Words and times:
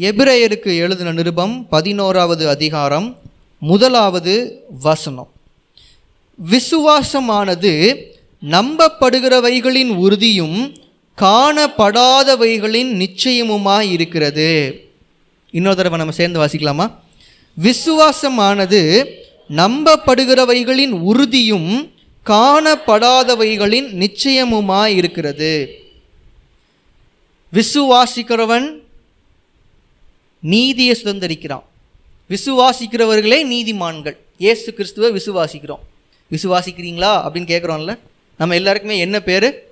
எபிரேயருக்கு 0.00 0.76
எழுதின 0.76 1.12
நிருபம் 1.12 1.68
பதினோராவது 1.68 2.48
அதிகாரம் 2.48 3.18
முதலாவது 3.58 4.62
வசனம். 4.80 5.28
விசுவாசமானது 6.50 7.94
நம்பப்படுகிறவைகளின் 8.50 9.88
உறுதியும் 9.88 10.74
காணப்படாதவைகளின் 11.16 12.90
நிச்சயமுமாய் 13.02 13.90
இருக்கிறது 13.90 14.80
இன்னொரு 15.50 15.76
தடவை 15.76 15.98
நம்ம 15.98 16.12
சேர்ந்து 16.12 16.44
வாசிக்கலாமா? 16.44 16.90
விசுவாசமானது 17.56 19.04
நம்பப்படுகிறவைகளின் 19.48 20.90
உறுதியும் 20.90 21.92
காணப்படாதவைகளின் 22.26 23.88
நிச்சயமுமாய் 24.02 24.94
இருக்கிறது 24.94 25.68
விசுவாசிக்கிறவன் 27.52 28.88
நீதியை 30.40 30.96
சுதந்திரிக்கிறான். 31.02 31.62
விசுவாசிக்கிறவர்களே 32.30 33.38
நீதிமான்கள். 33.54 34.16
இயேசு 34.38 34.74
கிறிஸ்துவை 34.74 35.10
விசுவாசிக்கிறோம். 35.12 35.82
விசுவாசிக்கிறீங்களா 36.30 37.12
அப்படின்னு 37.24 37.50
கேட்குறோம்ல 37.52 37.98
நம்ம 38.36 38.54
எல்லாருக்குமே 38.54 38.98
என்ன 38.98 39.20
பேர்? 39.20 39.62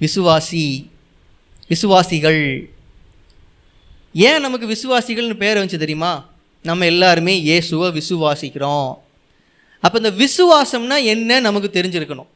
விசுவாசி. 0.00 0.86
விசுவாசிகள். 1.68 2.70
ஏன் 4.12 4.40
நமக்கு 4.40 4.66
விசுவாசிகள்னு 4.66 5.36
பேர் 5.36 5.58
வந்துச்சு 5.58 5.76
தெரியுமா? 5.76 6.30
நம்ம 6.62 6.84
எல்லாருமே 6.84 7.40
இயேசுவை 7.40 8.02
விசுவாசிக்கிறோம். 8.02 8.98
அப்போ 9.80 9.98
இந்த 9.98 10.10
விசுவாசம்னா 10.24 11.04
என்ன 11.04 11.40
நமக்கு 11.40 11.80
தெரிஞ்சிருக்கணும். 11.80 12.26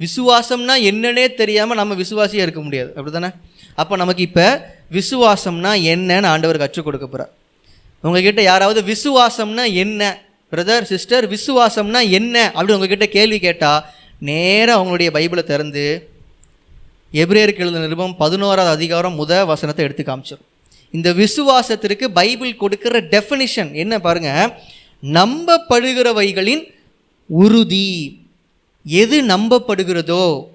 விசுவாசம்னா 0.00 0.74
என்னன்னே 0.90 1.34
தெரியாமல் 1.34 1.76
நம்ம 1.76 1.94
விசுவாசியாக 1.94 2.46
இருக்க 2.46 2.60
முடியாது. 2.60 2.88
அப்படி 2.88 3.10
தானே 3.10 3.30
அப்போ 3.74 3.96
நமக்கு 3.96 4.22
இப்போ 4.22 4.74
விசுவாசம்னா 4.90 5.70
என்னன்னு 5.92 6.26
ஆண்டவர் 6.26 6.58
கற்றுக் 6.58 6.84
கொடுக்க 6.84 7.06
போகிறார் 7.06 7.32
உங்ககிட்ட 8.02 8.42
யாராவது 8.42 8.80
விசுவாசம்னா 8.82 9.72
என்ன? 9.72 10.22
பிரதர் 10.52 10.82
சிஸ்டர் 10.82 11.24
விசுவாசம்னா 11.30 12.10
என்ன? 12.10 12.52
அப்படின்னு 12.54 12.72
உங்ககிட்ட 12.72 13.06
கேள்வி 13.06 13.38
கேட்டால் 13.38 13.84
நேராக 14.18 14.76
அவங்களுடைய 14.80 15.08
பைபிளை 15.16 15.42
திறந்து 15.42 16.08
எப்ரேருக்கு 17.12 17.58
எழுத 17.58 17.78
நிருபம் 17.78 18.16
பதினோராவது 18.16 18.74
அதிகாரம் 18.74 19.18
முத 19.20 19.46
வசனத்தை 19.46 19.84
எடுத்து 19.84 20.02
காமிச்சிடும் 20.02 20.46
இந்த 20.90 21.12
விசுவாசத்திற்கு 21.12 22.04
பைபிள் 22.08 22.56
கொடுக்கிற 22.56 23.00
டெஃபினிஷன் 23.00 23.72
என்ன 23.72 23.98
பாருங்க? 23.98 24.58
நம்பப்படுகிறவைகளின் 25.02 26.74
உறுதி. 27.26 28.20
எது 28.84 29.22
நம்பப்படுகிறதோ 29.22 30.46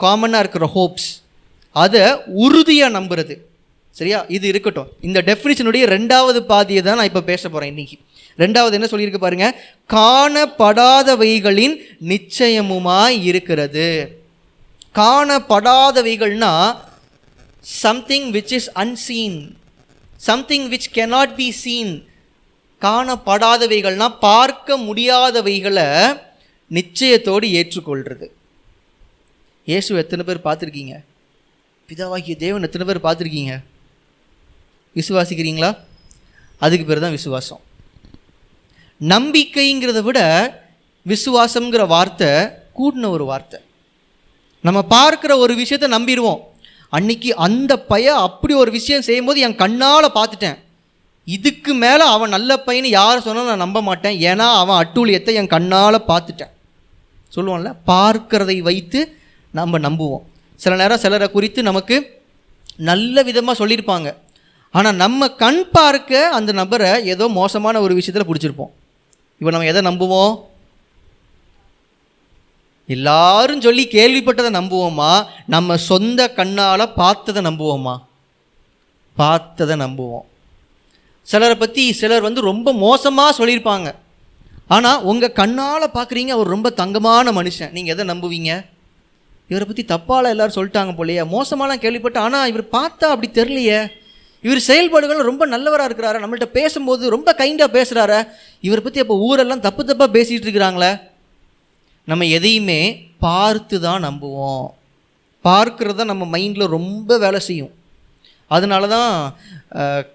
காமனாக 0.00 0.38
இருக்கிற 0.38 0.70
ஹோப்ஸ் 0.74 1.08
அதை 1.84 2.02
உறுதியாக 2.44 2.96
நம்புறது. 2.98 3.34
சரியா? 3.96 4.18
இது 4.36 4.44
இருக்கட்டும். 4.52 4.88
இந்த 5.08 5.18
டெஃபினிஷனுடைய 5.28 5.84
ரெண்டாவது 5.94 6.40
பாதியை 6.52 6.80
தான் 6.82 6.98
நான் 6.98 7.10
இப்போ 7.10 7.22
பேச 7.30 7.42
போகிறேன் 7.48 7.70
இன்னைக்கு. 7.74 7.96
ரெண்டாவது 8.42 8.76
என்ன 8.78 8.88
சொல்லியிருக்கு 8.92 9.20
பாருங்க? 9.24 9.46
காணப்படாதவைகளின் 9.96 11.76
நிச்சயமுமாய் 12.12 13.16
இருக்கிறது. 13.30 13.88
காணப்படாதவைகள்னா 15.00 16.52
something 17.84 18.28
which 18.36 18.54
is 18.58 18.70
unseen 18.82 19.38
something 20.28 20.66
which 20.72 20.90
cannot 20.98 21.34
be 21.40 21.48
seen 21.62 21.94
காணப்படாதவைகள்னா 22.82 24.08
பார்க்க 24.20 24.78
முடியாதவைகளை 24.86 25.88
நிச்சயத்தோடு 26.70 27.46
ஏற்றுக்கொள்கிறது 27.58 28.26
இயேசு 29.68 29.96
எத்தனை 30.02 30.24
பேர் 30.28 30.46
பார்த்துருக்கீங்க? 30.46 30.94
பிதாவாகிய 31.90 32.36
தேவன் 32.36 32.62
எத்தனை 32.62 32.84
பேர் 32.86 33.06
பார்த்துருக்கீங்க? 33.06 33.52
விசுவாசிக்கிறீங்களா? 34.96 35.76
அதுக்கு 36.58 36.84
பேர் 36.84 37.02
தான் 37.04 37.16
விசுவாசம். 37.18 37.60
நம்பிக்கைங்கிறத 39.00 40.02
விட 40.02 40.20
விசுவாசம்ங்கிற 41.06 41.86
வார்த்தை 41.86 42.30
கூடின 42.78 43.08
ஒரு 43.08 43.24
வார்த்தை. 43.24 43.60
நம்ம 44.60 44.84
பார்க்குற 44.96 45.32
ஒரு 45.44 45.54
விஷயத்தை 45.54 45.88
நம்பிடுவோம். 45.96 46.40
அன்னைக்கு 46.88 47.36
அந்த 47.46 47.72
பைய 47.78 48.14
அப்படி 48.26 48.54
ஒரு 48.54 48.70
விஷயம் 48.70 49.02
செய்யும்போது 49.02 49.40
என் 49.40 49.60
கண்ணால் 49.64 50.14
பார்த்துட்டேன். 50.18 50.58
இதுக்கு 51.24 51.74
மேலே 51.74 52.04
அவன் 52.14 52.34
நல்ல 52.36 52.52
பையன் 52.58 52.94
யார் 52.98 53.24
சொன்னாலும் 53.26 53.52
நான் 53.52 53.66
நம்ப 53.66 53.80
மாட்டேன். 53.82 54.16
ஏன்னா 54.30 54.46
அவன் 54.62 54.80
அட்டூழியத்தை 54.82 55.32
என் 55.32 55.54
கண்ணால் 55.56 56.06
பார்த்துட்டேன். 56.12 56.52
சொல்லுவான்ல 57.34 57.70
பார்க்கிறதை 57.92 58.58
வைத்து 58.70 59.18
நம்ம 59.52 59.78
நம்புவோம். 59.78 60.26
சில 60.62 60.76
நேரம் 60.80 61.02
சிலரை 61.04 61.28
குறித்து 61.30 61.60
நமக்கு 61.70 61.96
நல்ல 62.90 63.22
விதமாக 63.28 63.56
சொல்லியிருப்பாங்க. 63.60 64.08
ஆனால் 64.76 64.98
நம்ம 65.04 65.28
கண் 65.42 65.62
பார்க்க 65.76 66.28
அந்த 66.38 66.50
நபரை 66.52 66.90
ஏதோ 67.12 67.24
மோசமான 67.28 67.80
ஒரு 67.80 67.94
விஷயத்தில் 67.98 68.28
பிடிச்சிருப்போம். 68.28 68.72
இப்போ 69.38 69.50
நம்ம 69.54 69.68
எதை 69.72 69.82
நம்புவோம்? 69.88 70.34
எல்லாரும் 72.94 73.64
சொல்லி 73.66 73.84
கேள்விப்பட்டதை 73.96 74.50
நம்புவோமா? 74.58 75.10
நம்ம 75.54 75.76
சொந்த 75.90 76.20
கண்ணால் 76.38 76.92
பார்த்ததை 77.00 77.42
நம்புவோமா? 77.48 77.94
பார்த்ததை 79.16 79.76
நம்புவோம். 79.76 80.26
சிலரை 81.22 81.56
பற்றி 81.56 81.84
சிலர் 82.00 82.26
வந்து 82.28 82.40
ரொம்ப 82.40 82.72
மோசமாக 82.72 83.36
சொல்லியிருப்பாங்க. 83.38 83.88
ஆனால் 84.74 85.02
உங்கள் 85.10 85.36
கண்ணால் 85.40 85.94
பார்க்குறீங்க 85.96 86.32
அவர் 86.36 86.54
ரொம்ப 86.54 86.70
தங்கமான 86.70 87.32
மனுஷன். 87.32 87.72
நீங்கள் 87.76 87.94
எதை 87.94 88.04
நம்புவீங்க? 88.12 88.52
இவரை 89.50 89.64
பற்றி 89.66 89.84
தப்பால் 89.94 90.32
எல்லோரும் 90.32 90.56
சொல்லிட்டாங்க 90.58 90.92
போலையே. 90.98 91.24
மோசமாலாம் 91.34 91.82
கேள்விப்பட்டேன் 91.84 92.26
ஆனால் 92.28 92.48
இவர் 92.52 92.64
பார்த்தா 92.78 93.06
அப்படி 93.14 93.28
தெரியலையே. 93.40 93.80
இவர் 94.46 94.60
செயல்பாடுகள் 94.68 95.28
ரொம்ப 95.30 95.44
நல்லவராக 95.52 95.88
இருக்கிறாரு. 95.88 96.18
நம்மள்கிட்ட 96.22 96.48
பேசும்போது 96.58 97.12
ரொம்ப 97.16 97.30
கைண்டாக 97.42 97.70
பேசுகிறாரு 97.76 98.18
இவரை 98.66 98.80
பற்றி 98.82 99.02
அப்போ 99.04 99.16
ஊரெல்லாம் 99.28 99.64
தப்பு 99.66 99.82
தப்பாக 99.90 100.10
பேசிகிட்டு 100.16 100.46
இருக்கிறாங்களே. 100.48 100.90
நம்ம 102.10 102.26
எதையுமே 102.38 102.80
பார்த்து 103.26 103.76
தான் 103.86 104.04
நம்புவோம். 104.08 104.66
பார்க்குறது 105.48 105.98
தான் 106.00 106.12
நம்ம 106.12 106.24
மைண்டில் 106.34 106.74
ரொம்ப 106.76 107.18
வேலை 107.24 107.40
செய்யும். 107.48 107.72
அதனால 108.56 108.84
தான் 108.96 109.12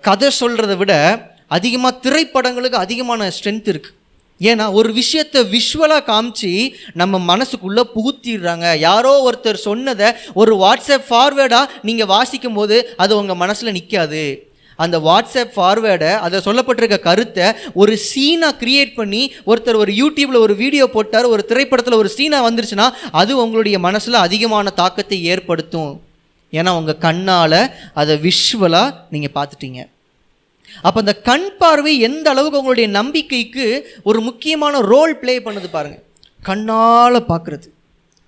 கதை 0.08 0.30
சொல்கிறத 0.42 0.74
விட 0.82 0.94
அதிகமாக 1.58 2.00
திரைப்படங்களுக்கு 2.04 2.78
அதிகமான 2.86 3.28
ஸ்ட்ரென்த் 3.38 3.72
இருக்குது 3.74 3.98
ஏன்னா 4.50 4.66
ஒரு 4.80 4.90
விஷயத்தை 4.94 5.42
விஷுவலாக 5.56 6.08
காமிச்சு 6.12 6.52
நம்ம 7.02 7.20
மனசுக்குள்ளே 7.32 7.84
புகுத்திடுறாங்க. 7.96 8.68
யாரோ 8.88 9.12
ஒருத்தர் 9.28 9.66
சொன்னதை 9.68 10.08
ஒரு 10.42 10.54
வாட்ஸ்அப் 10.64 11.10
ஃபார்வேர்டாக 11.10 11.72
நீங்கள் 11.90 12.12
வாசிக்கும் 12.16 12.58
போது 12.60 12.78
அது 13.04 13.12
உங்கள் 13.18 13.42
மனசில் 13.44 13.76
நிற்காது 13.78 14.24
அந்த 14.84 14.98
வாட்ஸ்அப் 15.08 15.52
ஃபார்வேர்டை 15.56 16.12
அதை 16.26 16.38
சொல்லப்பட்டிருக்க 16.46 16.98
கருத்தை 17.00 17.48
ஒரு 17.82 17.94
சீனாக 18.10 18.54
கிரியேட் 18.62 18.94
பண்ணி 18.96 19.22
ஒருத்தர் 19.46 19.82
ஒரு 19.84 19.92
யூடியூப்பில் 20.02 20.44
ஒரு 20.46 20.54
வீடியோ 20.56 20.86
போட்டார் 20.96 21.32
ஒரு 21.34 21.44
திரைப்படத்தில் 21.46 22.00
ஒரு 22.02 22.10
சீனாக 22.10 22.48
வந்துருச்சுன்னா 22.50 22.88
அது 23.22 23.32
உங்களுடைய 23.44 23.80
மனசில் 23.88 24.24
அதிகமான 24.26 24.70
தாக்கத்தை 24.82 25.20
ஏற்படுத்தும். 25.34 25.92
ஏன்னா 26.60 26.72
உங்கள் 26.80 27.02
கண்ணால் 27.08 27.60
அதை 27.94 28.16
விஷுவலாக 28.28 28.96
நீங்கள் 29.10 29.36
பார்த்துட்டீங்க. 29.38 29.82
அப்போ 30.82 31.00
அந்த 31.00 31.22
கண் 31.22 31.56
பார்வை 31.58 32.00
எந்த 32.00 32.30
அளவுக்கு 32.30 32.58
உங்களுடைய 32.58 32.90
நம்பிக்கைக்கு 32.90 33.66
ஒரு 34.04 34.22
முக்கியமான 34.22 34.80
ரோல் 34.80 35.18
ப்ளே 35.18 35.40
பண்ணுது 35.40 35.68
பாருங்கள் 35.72 36.04
கண்ணால் 36.44 37.26
பார்க்குறது 37.28 37.68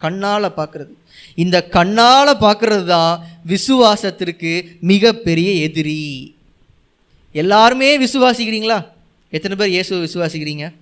கண்ணால் 0.02 0.56
பார்க்குறது 0.58 0.92
இந்த 1.36 1.68
கண்ணால் 1.68 2.40
பார்க்குறது 2.40 2.86
தான் 2.86 3.22
விசுவாசத்திற்கு 3.46 4.52
மிகப்பெரிய 4.80 5.54
எதிரி. 5.54 6.34
எல்லாருமே 7.31 7.98
விசுவாசிக்கிறீங்களா? 7.98 8.86
எத்தனை 9.30 9.56
பேர் 9.58 9.68
இயேசுவை 9.68 10.08
விசுவாசிக்கிறீங்க? 10.08 10.74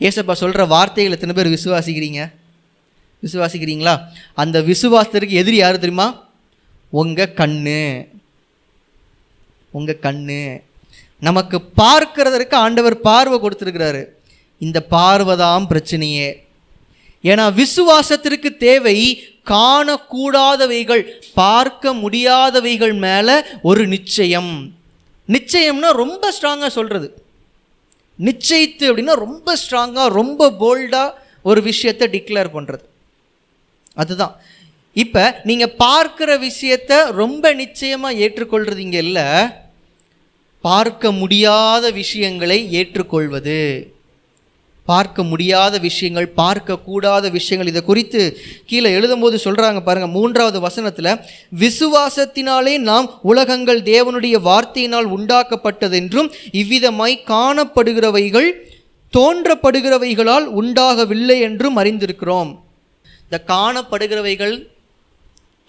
இயேசப்பா 0.00 0.32
சொல்கிற 0.32 0.64
வார்த்தைகள் 0.66 1.12
எத்தனை 1.12 1.34
பேர் 1.34 1.54
விசுவாசிக்கிறீங்க? 1.56 2.32
விசுவாசிக்கிறீங்களா? 3.22 3.94
அந்த 4.34 4.60
விசுவாசத்திற்கு 4.60 5.30
எதிரி 5.30 5.56
யார் 5.56 5.78
தெரியுமா? 5.78 6.24
உங்கள் 6.90 7.34
கண்ணு. 7.34 8.06
உங்கள் 9.70 10.02
கண்ணு. 10.02 10.62
நமக்கு 11.26 11.58
பார்க்கிறதற்கு 11.80 12.54
ஆண்டவர் 12.64 12.96
பார்வை 13.08 13.36
கொடுத்துருக்கிறாரு. 13.40 14.02
இந்த 14.60 14.78
பார்வை 14.96 15.34
தான் 15.44 15.64
பிரச்சனையே. 15.72 16.28
ஏன்னா 17.30 17.44
விசுவாசத்திற்கு 17.60 18.50
தேவை 18.66 18.96
காணக்கூடாதவைகள் 19.52 21.02
பார்க்க 21.40 21.94
முடியாதவைகள் 22.02 22.94
மேலே 23.06 23.36
ஒரு 23.68 23.82
நிச்சயம். 23.94 24.52
நிச்சயம்னா 25.28 25.90
ரொம்ப 26.02 26.24
ஸ்ட்ராங்காக 26.36 26.72
சொல்கிறது 26.78 27.08
நிச்சயித்து 28.18 28.84
அப்படின்னா 28.90 29.14
ரொம்ப 29.26 29.56
ஸ்ட்ராங்காக 29.62 30.14
ரொம்ப 30.20 30.50
போல்டாக 30.62 31.16
ஒரு 31.50 31.60
விஷயத்தை 31.70 32.06
டிக்ளேர் 32.14 32.54
பண்ணுறது 32.56 32.84
அதுதான். 34.02 34.34
இப்போ 35.02 35.22
நீங்கள் 35.48 35.74
பார்க்குற 35.84 36.30
விஷயத்த 36.48 36.92
ரொம்ப 37.22 37.52
நிச்சயமாக 37.62 38.18
ஏற்றுக்கொள்றது 38.24 38.84
இல்லை 39.02 39.26
பார்க்க 40.66 41.12
முடியாத 41.20 41.84
விஷயங்களை 42.00 42.58
ஏற்றுக்கொள்வது. 42.78 43.60
பார்க்க 44.88 45.20
முடியாத 45.30 45.74
விஷயங்கள் 45.86 46.26
பார்க்கக்கூடாத 46.40 47.30
விஷயங்கள் 47.36 47.70
இதை 47.70 47.80
குறித்து 47.84 48.20
கீழே 48.70 48.90
எழுதும்போது 48.98 49.36
சொல்கிறாங்க 49.44 49.80
பாருங்கள் 49.86 50.12
மூன்றாவது 50.16 50.58
வசனத்தில் 50.66 51.10
விசுவாசத்தினாலே 51.62 52.74
நாம் 52.88 53.08
உலகங்கள் 53.30 53.80
தேவனுடைய 53.92 54.36
வார்த்தையினால் 54.48 55.08
உண்டாக்கப்பட்டதென்றும் 55.16 56.30
இவ்விதமாய் 56.60 57.16
காணப்படுகிறவைகள் 57.32 58.48
தோன்றப்படுகிறவைகளால் 59.12 60.46
உண்டாகவில்லை 60.60 61.38
என்றும் 61.48 61.78
அறிந்திருக்கிறோம். 61.82 62.52
இந்த 63.24 63.38
காணப்படுகிறவைகள் 63.54 64.54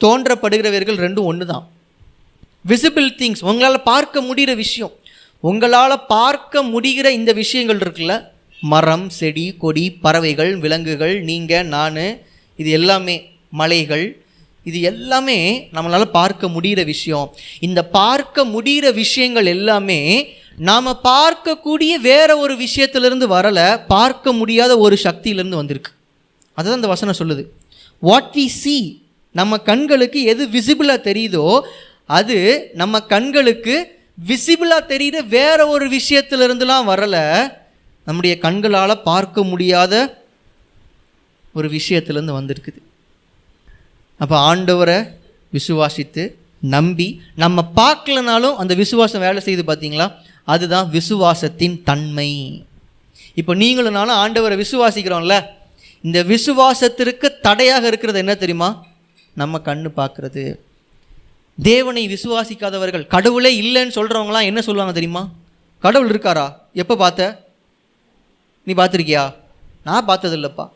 தோன்றப்படுகிறவர்கள் 0.02 1.02
ரெண்டும் 1.06 1.30
ஒன்று 1.32 1.46
தான் 1.54 1.66
விசிபிள் 2.66 3.10
திங்ஸ் 3.20 3.44
உங்களால் 3.50 3.84
பார்க்க 3.84 4.22
முடிகிற 4.22 4.56
விஷயம். 4.56 4.94
உங்களால் 5.40 6.06
பார்க்க 6.06 6.64
முடிகிற 6.64 7.08
இந்த 7.10 7.32
விஷயங்கள் 7.34 7.78
இருக்குல்ல? 7.78 8.14
மரம் 8.62 9.10
செடி 9.10 9.56
கொடி 9.58 9.92
பறவைகள் 9.92 10.58
விலங்குகள் 10.58 11.16
நீங்கள் 11.22 11.68
நான் 11.68 12.00
இது 12.56 12.70
எல்லாமே 12.70 13.16
மலைகள். 13.50 14.06
இது 14.64 14.82
எல்லாமே 14.82 15.70
நம்மளால் 15.74 16.06
பார்க்க 16.20 16.48
முடிகிற 16.48 16.86
விஷயம். 16.86 17.28
இந்த 17.60 17.80
பார்க்க 18.00 18.46
முடிகிற 18.46 18.94
விஷயங்கள் 18.94 19.46
எல்லாமே 19.46 20.00
நாம் 20.70 20.88
பார்க்கக்கூடிய 21.04 21.94
வேற 22.02 22.38
ஒரு 22.38 22.54
விஷயத்திலிருந்து 22.56 23.26
வரலை 23.36 23.68
பார்க்க 23.88 24.34
முடியாத 24.34 24.78
ஒரு 24.78 24.98
சக்தியிலேருந்து 25.04 25.62
வந்திருக்கு. 25.62 25.92
அதுதான் 26.54 26.80
இந்த 26.80 26.88
வசனம் 26.88 27.20
சொல்லுது. 27.20 27.44
வாட் 28.00 28.34
வி 28.38 28.46
சி 28.46 28.78
நம்ம 29.32 29.58
கண்களுக்கு 29.58 30.24
எது 30.24 30.44
விசிபிளாக 30.48 31.08
தெரியுதோ 31.10 31.60
அது 32.08 32.70
நம்ம 32.74 33.00
கண்களுக்கு 33.00 33.76
விசிபிளாக 34.28 34.88
தெரியுற 34.88 35.28
வேற 35.28 35.68
ஒரு 35.68 35.86
விஷயத்திலிருந்துலாம் 35.88 36.88
வரலை. 36.92 37.52
நம்முடைய 38.06 38.38
கண்களால் 38.38 39.02
பார்க்க 39.02 39.44
முடியாத 39.44 40.24
ஒரு 41.54 41.70
விஷயத்திலேருந்து 41.70 42.38
வந்திருக்குது. 42.40 42.82
அப்போ 44.18 44.56
ஆண்டவரை 44.56 44.98
விசுவாசித்து 45.54 46.34
நம்பி 46.60 47.22
நம்ம 47.36 47.72
பார்க்கலனாலும் 47.76 48.56
அந்த 48.56 48.74
விசுவாசம் 48.74 49.22
வேலை 49.22 49.42
செய்யுது 49.46 49.64
பார்த்தீங்களா 49.68 50.08
அதுதான் 50.44 50.92
விசுவாசத்தின் 50.92 51.84
தன்மை. 51.84 52.32
இப்போ 53.34 53.54
நீங்களும் 53.54 53.94
நானும் 53.94 54.20
ஆண்டவரை 54.24 54.64
விசுவாசிக்கிறோம்ல. 54.64 55.36
இந்த 56.02 56.24
விசுவாசத்திற்கு 56.24 57.28
தடையாக 57.42 57.88
இருக்கிறது 57.88 58.20
என்ன 58.20 58.36
தெரியுமா? 58.36 58.86
நம்ம 59.34 59.62
கண்ணு 59.66 59.90
பார்க்குறது. 59.98 60.44
தேவனை 61.58 62.08
விசுவாசிக்காதவர்கள். 62.08 63.08
கடவுளே 63.08 63.62
இல்லைன்னு 63.62 63.96
சொல்கிறவங்களாம் 63.98 64.44
என்ன 64.44 64.62
சொல்லுவாங்க 64.62 64.94
தெரியுமா? 64.94 65.30
கடவுள் 65.80 66.10
இருக்காரா? 66.10 66.54
எப்போ 66.74 66.96
பார்த்த? 66.96 67.46
நீ 68.64 68.74
பார்த்துருக்கியா? 68.74 69.34
நான் 69.84 70.06
பார்த்தது 70.06 70.36
இல்லைப்பா 70.38 70.70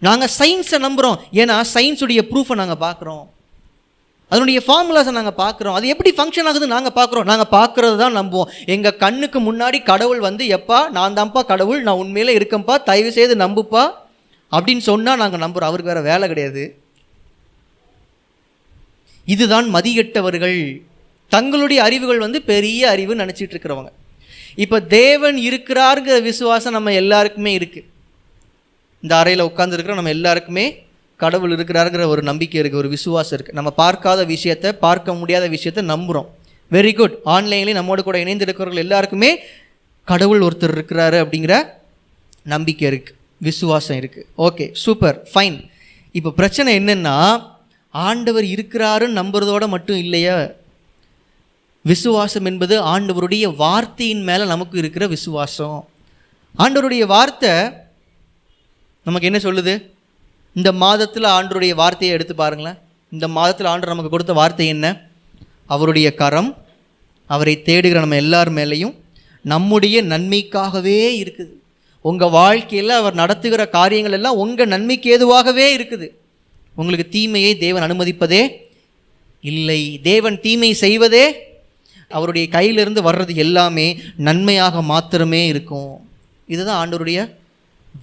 நாங்கள் 0.00 0.30
சயின்ஸை 0.38 0.78
நம்புகிறோம் 0.86 1.18
ஏன்னா 1.32 1.60
சயின்ஸுடைய 1.74 2.20
ப்ரூஃபை 2.30 2.54
நாங்கள் 2.54 2.80
பார்க்குறோம். 2.80 3.26
அதனுடைய 4.28 4.62
ஃபார்முலாஸை 4.66 5.10
நாங்கள் 5.10 5.38
பார்க்குறோம். 5.44 5.72
அது 5.72 5.88
எப்படி 5.88 6.10
ஃபங்க்ஷன் 6.16 6.44
ஆகுது 6.44 6.66
நாங்கள் 6.66 6.92
பார்க்குறோம். 6.98 7.24
நாங்கள் 7.24 7.50
பார்க்குறது 7.50 7.96
தான் 7.96 8.16
நம்புவோம். 8.16 8.48
எங்கள் 8.66 8.96
கண்ணுக்கு 8.96 9.52
முன்னாடி 9.52 9.82
கடவுள் 9.82 10.18
வந்து 10.18 10.44
எப்பா 10.46 10.88
நான் 10.90 11.14
தான்ப்பா 11.14 11.44
கடவுள் 11.44 11.82
நான் 11.82 11.96
உண்மையிலே 11.96 12.36
இருக்கேன்ப்பா 12.38 12.82
தயவு 12.82 13.12
செய்து 13.12 13.36
நம்புப்பா 13.36 13.90
அப்படின்னு 14.52 14.78
சொன்னால் 14.78 15.16
நாங்கள் 15.16 15.40
நம்புகிறோம் 15.40 15.70
அவருக்கு 15.70 15.92
வேறு 15.92 16.02
வேலை 16.02 16.28
கிடையாது. 16.28 16.77
இதுதான் 19.28 19.66
மதியட்டவர்கள் 19.74 20.58
தங்களுடைய 21.32 21.82
அறிவுகள் 21.82 22.18
வந்து 22.18 22.38
பெரிய 22.42 22.88
அறிவு 22.88 23.14
நினச்சிட்டு 23.14 23.54
இருக்கிறவங்க. 23.54 23.90
இப்போ 24.56 24.80
தேவன் 24.80 25.36
இருக்கிறாருங்கிற 25.38 26.16
விசுவாசம் 26.22 26.72
நம்ம 26.72 26.92
எல்லாருக்குமே 26.92 27.52
இருக்குது 27.58 27.86
இந்த 29.02 29.12
அறையில் 29.16 29.48
உட்காந்துருக்கிற 29.48 29.94
நம்ம 29.94 30.10
எல்லாருக்குமே 30.10 30.64
கடவுள் 31.20 31.52
இருக்கிறாருங்கிற 31.56 32.04
ஒரு 32.06 32.22
நம்பிக்கை 32.22 32.58
இருக்குது 32.60 32.78
ஒரு 32.78 32.88
விசுவாசம் 32.88 33.36
இருக்குது 33.38 33.54
நம்ம 33.54 33.70
பார்க்காத 33.72 34.20
விஷயத்தை 34.24 34.70
பார்க்க 34.78 35.14
முடியாத 35.14 35.46
விஷயத்தை 35.48 35.82
நம்புகிறோம் 35.84 36.28
வெரி 36.70 36.92
குட் 36.94 37.16
ஆன்லைன்லேயே 37.26 37.74
நம்மோடு 37.74 38.02
கூட 38.02 38.18
இணைந்து 38.18 38.44
இருக்கிறவர்கள் 38.44 38.84
எல்லாருக்குமே 38.84 39.30
கடவுள் 40.08 40.42
ஒருத்தர் 40.42 40.74
இருக்கிறாரு 40.74 41.18
அப்படிங்கிற 41.22 41.54
நம்பிக்கை 42.46 42.86
இருக்குது 42.90 43.16
விசுவாசம் 43.40 43.98
இருக்குது 43.98 44.26
ஓகே 44.38 44.66
சூப்பர் 44.84 45.18
ஃபைன் 45.32 45.58
இப்போ 46.14 46.30
பிரச்சனை 46.30 46.70
என்னென்னா 46.78 47.16
ஆண்டவர் 48.06 48.44
இருக்கிறாருன்னு 48.44 49.18
நம்புறதோட 49.20 49.68
மட்டும் 49.68 49.96
இல்லையா. 49.96 50.38
விசுவாசம் 51.84 52.44
என்பது 52.44 52.74
ஆண்டவருடைய 52.94 53.46
வார்த்தையின் 53.56 54.22
மேலே 54.22 54.44
நமக்கு 54.44 54.78
இருக்கிற 54.78 55.06
விசுவாசம். 55.06 55.88
ஆண்டவருடைய 56.58 57.04
வார்த்தை 57.06 57.52
நமக்கு 59.06 59.28
என்ன 59.30 59.40
சொல்லுது? 59.42 59.74
இந்த 60.54 60.72
மாதத்தில் 60.72 61.26
ஆண்டருடைய 61.36 61.74
வார்த்தையை 61.74 62.16
எடுத்து 62.16 62.34
பாருங்களேன். 62.34 62.78
இந்த 63.10 63.28
மாதத்தில் 63.36 63.66
ஆண்டு 63.66 63.86
நமக்கு 63.86 64.10
கொடுத்த 64.10 64.32
வார்த்தை 64.32 64.66
என்ன? 64.66 64.86
அவருடைய 65.66 66.08
கரம் 66.14 66.50
அவரை 67.26 67.54
தேடுகிற 67.68 67.98
நம்ம 68.04 68.16
எல்லார் 68.16 68.50
மேலேயும் 68.52 68.94
நம்முடைய 69.44 69.96
நன்மைக்காகவே 70.02 71.00
இருக்குது. 71.22 71.52
உங்கள் 72.04 72.30
வாழ்க்கையில் 72.30 72.92
அவர் 73.00 73.14
நடத்துகிற 73.14 73.62
காரியங்கள் 73.68 74.12
எல்லாம் 74.12 74.40
உங்கள் 74.44 74.72
நன்மைக்கு 74.74 75.08
ஏதுவாகவே 75.14 75.66
இருக்குது. 75.76 76.08
உங்களுக்கு 76.80 77.06
தீமையை 77.16 77.52
தேவன் 77.64 77.86
அனுமதிப்பதே 77.86 78.42
இல்லை. 79.50 79.80
தேவன் 80.10 80.36
தீமை 80.44 80.70
செய்வதே 80.84 81.24
அவருடைய 82.16 82.44
கையிலிருந்து 82.56 83.00
வர்றது 83.08 83.34
எல்லாமே 83.46 83.86
நன்மையாக 84.28 84.82
மாத்திரமே 84.92 85.42
இருக்கும். 85.52 85.92
இதுதான் 86.54 86.80
ஆண்டவருடைய 86.80 87.20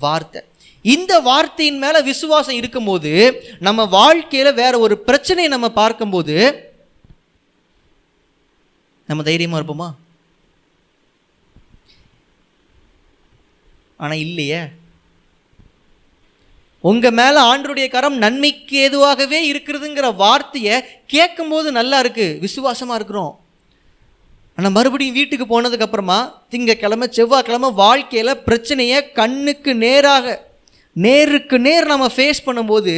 வார்த்தை. 0.04 0.42
இந்த 0.96 1.14
வார்த்தையின் 1.30 1.82
மேலே 1.84 2.00
விசுவாசம் 2.12 2.60
இருக்கும்போது 2.62 3.12
நம்ம 3.68 3.86
வாழ்க்கையில் 4.00 4.58
வேற 4.62 4.74
ஒரு 4.86 4.96
பிரச்சனையை 5.08 5.50
நம்ம 5.54 5.68
பார்க்கும்போது 5.82 6.36
நம்ம 9.10 9.24
தைரியமாக 9.30 9.62
இருப்போமா? 9.62 9.90
ஆனால் 14.04 14.22
இல்லையே. 14.26 14.62
உங்கள் 16.88 17.18
மேலே 17.20 17.40
ஆண்டருடைய 17.52 17.88
கரம் 17.96 18.18
நன்மைக்கு 18.24 18.76
ஏதுவாகவே 18.86 19.40
இருக்கிறதுங்கிற 19.52 20.08
வார்த்தையை 20.24 20.76
கேட்கும்போது 21.14 21.68
நல்லா 21.78 21.98
இருக்குது 22.04 22.40
விசுவாசமாக 22.46 22.98
இருக்கிறோம். 23.00 23.34
ஆனால் 24.58 24.76
மறுபடியும் 24.78 25.18
வீட்டுக்கு 25.20 25.46
போனதுக்கப்புறமா 25.54 26.20
திங்கக்கிழமை 26.52 27.08
செவ்வாய்க்கிழமை 27.18 27.70
வாழ்க்கையில் 27.84 28.42
பிரச்சனையை 28.48 29.00
கண்ணுக்கு 29.20 29.72
நேராக 29.86 30.36
நேருக்கு 31.06 31.58
நேர் 31.68 31.92
நம்ம 31.94 32.06
ஃபேஸ் 32.16 32.46
பண்ணும்போது 32.46 32.94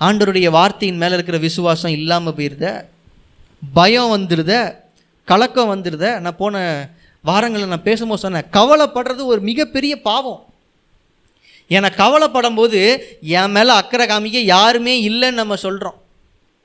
ஆண்டருடைய 0.00 0.48
வார்த்தையின் 0.58 1.00
மேலே 1.02 1.14
இருக்கிற 1.16 1.38
விசுவாசம் 1.46 1.94
இல்லாமல் 1.98 2.36
போயிருத. 2.38 2.66
பயம் 3.62 4.12
வந்துடுத 4.14 4.52
கலக்கம் 5.28 5.70
வந்துடுத 5.74 6.06
நான் 6.24 6.40
போன 6.42 6.56
வாரங்களில் 7.28 7.72
நான் 7.74 7.88
பேசும்போது 7.90 8.24
சொன்னேன் 8.24 8.50
கவலைப்படுறது 8.56 9.22
ஒரு 9.32 9.40
மிகப்பெரிய 9.50 9.94
பாவம். 10.08 10.42
ஏன்னா 11.70 11.88
கவலைப்படும் 11.94 12.54
போது 12.54 12.80
என் 13.20 13.50
மேலே 13.50 13.70
அக்கறை 13.70 14.06
காமிக்க 14.06 14.38
யாருமே 14.38 15.08
இல்லைன்னு 15.08 15.40
நம்ம 15.42 15.56
சொல்கிறோம் 15.56 15.96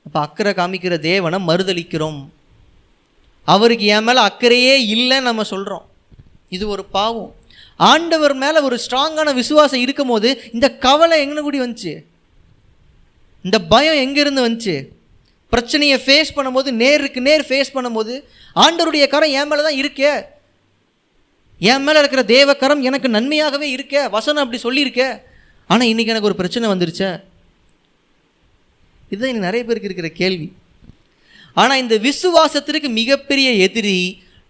அப்போ 0.06 0.20
அக்கறை 0.20 0.52
காமிக்கிற 0.52 0.98
தேவனை 0.98 1.38
மறுதளிக்கிறோம் 1.48 2.20
அவருக்கு 3.46 3.86
என் 3.86 4.04
மேலே 4.04 4.20
அக்கறையே 4.20 4.74
இல்லைன்னு 4.94 5.20
நம்ம 5.20 5.42
சொல்கிறோம் 5.42 5.84
இது 6.48 6.68
ஒரு 6.68 6.84
பாவம். 6.84 7.34
ஆண்டவர் 7.76 8.34
மேலே 8.34 8.58
ஒரு 8.58 8.78
ஸ்ட்ராங்கான 8.84 9.34
விசுவாசம் 9.34 9.80
இருக்கும் 9.80 10.08
போது 10.08 10.28
இந்த 10.52 10.76
கவலை 10.76 11.20
எங்கே 11.20 11.40
கூடி 11.40 11.60
வந்துச்சு? 11.60 11.94
இந்த 13.42 13.58
பயம் 13.72 14.00
எங்கேருந்து 14.04 14.44
வந்துச்சு? 14.46 14.88
பிரச்சனையை 15.48 15.98
ஃபேஸ் 16.04 16.30
பண்ணும்போது 16.36 16.70
நேருக்கு 16.70 17.20
நேர் 17.20 17.46
ஃபேஸ் 17.48 17.74
பண்ணும்போது 17.74 18.22
ஆண்டவருடைய 18.56 19.06
கரம் 19.08 19.30
என் 19.30 19.48
மேலே 19.48 19.62
தான் 19.62 19.80
இருக்கே. 19.82 20.12
என் 21.70 21.84
மேலே 21.86 21.98
இருக்கிற 22.02 22.22
தேவக்கரம் 22.34 22.82
எனக்கு 22.88 23.08
நன்மையாகவே 23.16 23.66
இருக்க 23.76 23.96
வசனம் 24.16 24.42
அப்படி 24.44 24.60
சொல்லியிருக்க. 24.62 25.02
ஆனால் 25.70 25.90
இன்றைக்கி 25.90 26.12
எனக்கு 26.12 26.30
ஒரு 26.30 26.40
பிரச்சனை 26.40 26.66
வந்துருச்சே. 26.72 27.10
இதுதான் 29.10 29.30
இன்னைக்கு 29.30 29.48
நிறைய 29.48 29.62
பேருக்கு 29.64 29.88
இருக்கிற 29.90 30.10
கேள்வி. 30.20 30.48
ஆனால் 31.56 31.80
இந்த 31.82 31.94
விசுவாசத்திற்கு 32.08 32.88
மிகப்பெரிய 33.00 33.48
எதிரி 33.66 33.98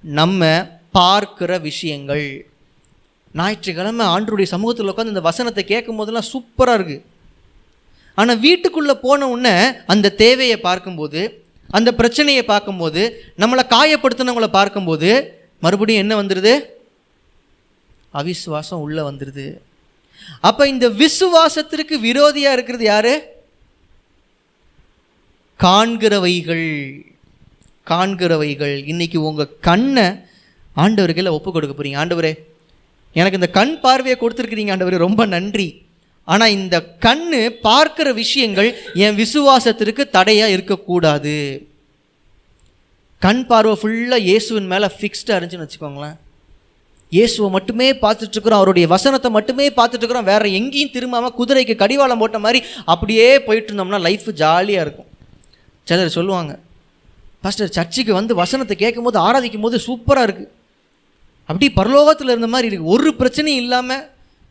நம்ம 0.05 0.51
பார்க்கிற 0.99 1.53
விஷயங்கள். 1.69 2.27
ஞாயிற்றுக்கிழமை 3.41 4.07
ஆண்டருடைய 4.15 4.49
சமூகத்தில் 4.55 4.91
உட்காந்து 4.93 5.15
இந்த 5.15 5.25
வசனத்தை 5.29 5.63
கேட்கும் 5.73 5.99
போதெல்லாம் 6.01 6.31
சூப்பராக 6.33 6.79
இருக்குது 6.79 7.05
ஆனால் 8.19 8.41
வீட்டுக்குள்ளே 8.47 8.95
போன 9.05 9.29
உடனே 9.35 9.55
அந்த 9.93 10.15
தேவையை 10.25 10.57
பார்க்கும்போது 10.67 11.21
அந்த 11.79 11.91
பிரச்சனையை 12.01 12.43
பார்க்கும்போது 12.51 13.03
நம்மளை 13.43 13.63
காயப்படுத்தினவங்கள 13.75 14.49
பார்க்கும்போது 14.59 15.11
மறுபடியும் 15.63 16.03
என்ன 16.05 16.15
வந்துடுது 16.23 16.55
அவிசுவாசம் 18.15 18.83
உள்ளே 18.87 19.03
வந்துடுது 19.03 19.47
அப்போ 20.41 20.69
இந்த 20.69 20.89
விசுவாசத்திற்கு 20.89 21.95
விரோதியாக 22.09 22.57
இருக்கிறது 22.57 22.85
யாரு? 22.85 23.15
காண்கிறவைகள். 25.61 26.69
காண்கிறவைகள். 27.87 28.87
இன்னைக்கு 28.87 29.19
உங்கள் 29.23 29.55
கண்ணை 29.61 30.07
ஆண்டவர்களை 30.77 31.29
ஒப்பு 31.29 31.53
கொடுக்க 31.53 31.75
போறீங்க. 31.75 32.01
ஆண்டவரே 32.03 32.33
எனக்கு 33.13 33.39
இந்த 33.41 33.51
கண் 33.51 33.81
பார்வையை 33.81 34.17
கொடுத்துருக்கிறீங்க 34.21 34.73
ஆண்டவரே 34.75 34.97
ரொம்ப 34.97 35.27
நன்றி. 35.27 35.69
ஆனால் 36.25 36.51
இந்த 36.51 36.77
கண்ணு 37.01 37.49
பார்க்கிற 37.49 38.13
விஷயங்கள் 38.13 38.69
என் 38.95 39.19
விசுவாசத்திற்கு 39.23 40.03
தடையாக 40.17 40.55
இருக்கக்கூடாது 40.57 41.37
கண் 43.19 43.47
பார்வை 43.47 43.75
ஃபுல்லாக 43.83 44.27
இயேசுவின் 44.29 44.67
மேலே 44.67 44.89
ஃபிக்ஸ்டாக 44.99 45.39
இருந்துச்சுன்னு 45.39 45.69
வச்சுக்கோங்களேன். 45.69 46.17
இயேசுவை 47.17 47.49
மட்டுமே 47.57 47.89
பார்த்துட்டு 48.03 48.37
இருக்கிறோம் 48.37 48.61
அவருடைய 48.61 48.87
வசனத்தை 48.95 49.31
மட்டுமே 49.37 49.67
பார்த்துட்டு 49.79 50.03
இருக்கிறோம் 50.03 50.29
வேற 50.33 50.45
எங்கேயும் 50.59 50.93
திரும்பாமல் 50.97 51.35
குதிரைக்கு 51.39 51.75
கடிவாளம் 51.83 52.23
போட்ட 52.23 52.39
மாதிரி 52.47 52.61
அப்படியே 52.93 53.27
போயிட்டு 53.47 53.71
இருந்தோம்னா 53.71 54.01
லைஃப் 54.07 54.29
ஜாலியாக 54.43 54.85
இருக்கும். 54.87 55.09
சிலர் 55.87 56.17
சொல்லுவாங்க 56.19 56.53
பாஸ்டர் 57.45 57.75
சர்ச்சுக்கு 57.77 58.13
வந்து 58.19 58.33
வசனத்தை 58.43 58.75
கேட்கும் 58.83 59.07
போது 59.09 59.19
ஆராதிக்கும் 59.27 59.65
போது 59.67 59.77
சூப்பராக 59.87 60.27
இருக்குது 60.29 60.51
அப்படி 61.49 61.67
பரலோகத்தில் 61.79 62.33
இருந்த 62.33 62.49
மாதிரி 62.55 62.69
இருக்குது 62.69 62.93
ஒரு 62.97 63.11
பிரச்சனையும் 63.21 63.63
இல்லாமல் 63.65 64.05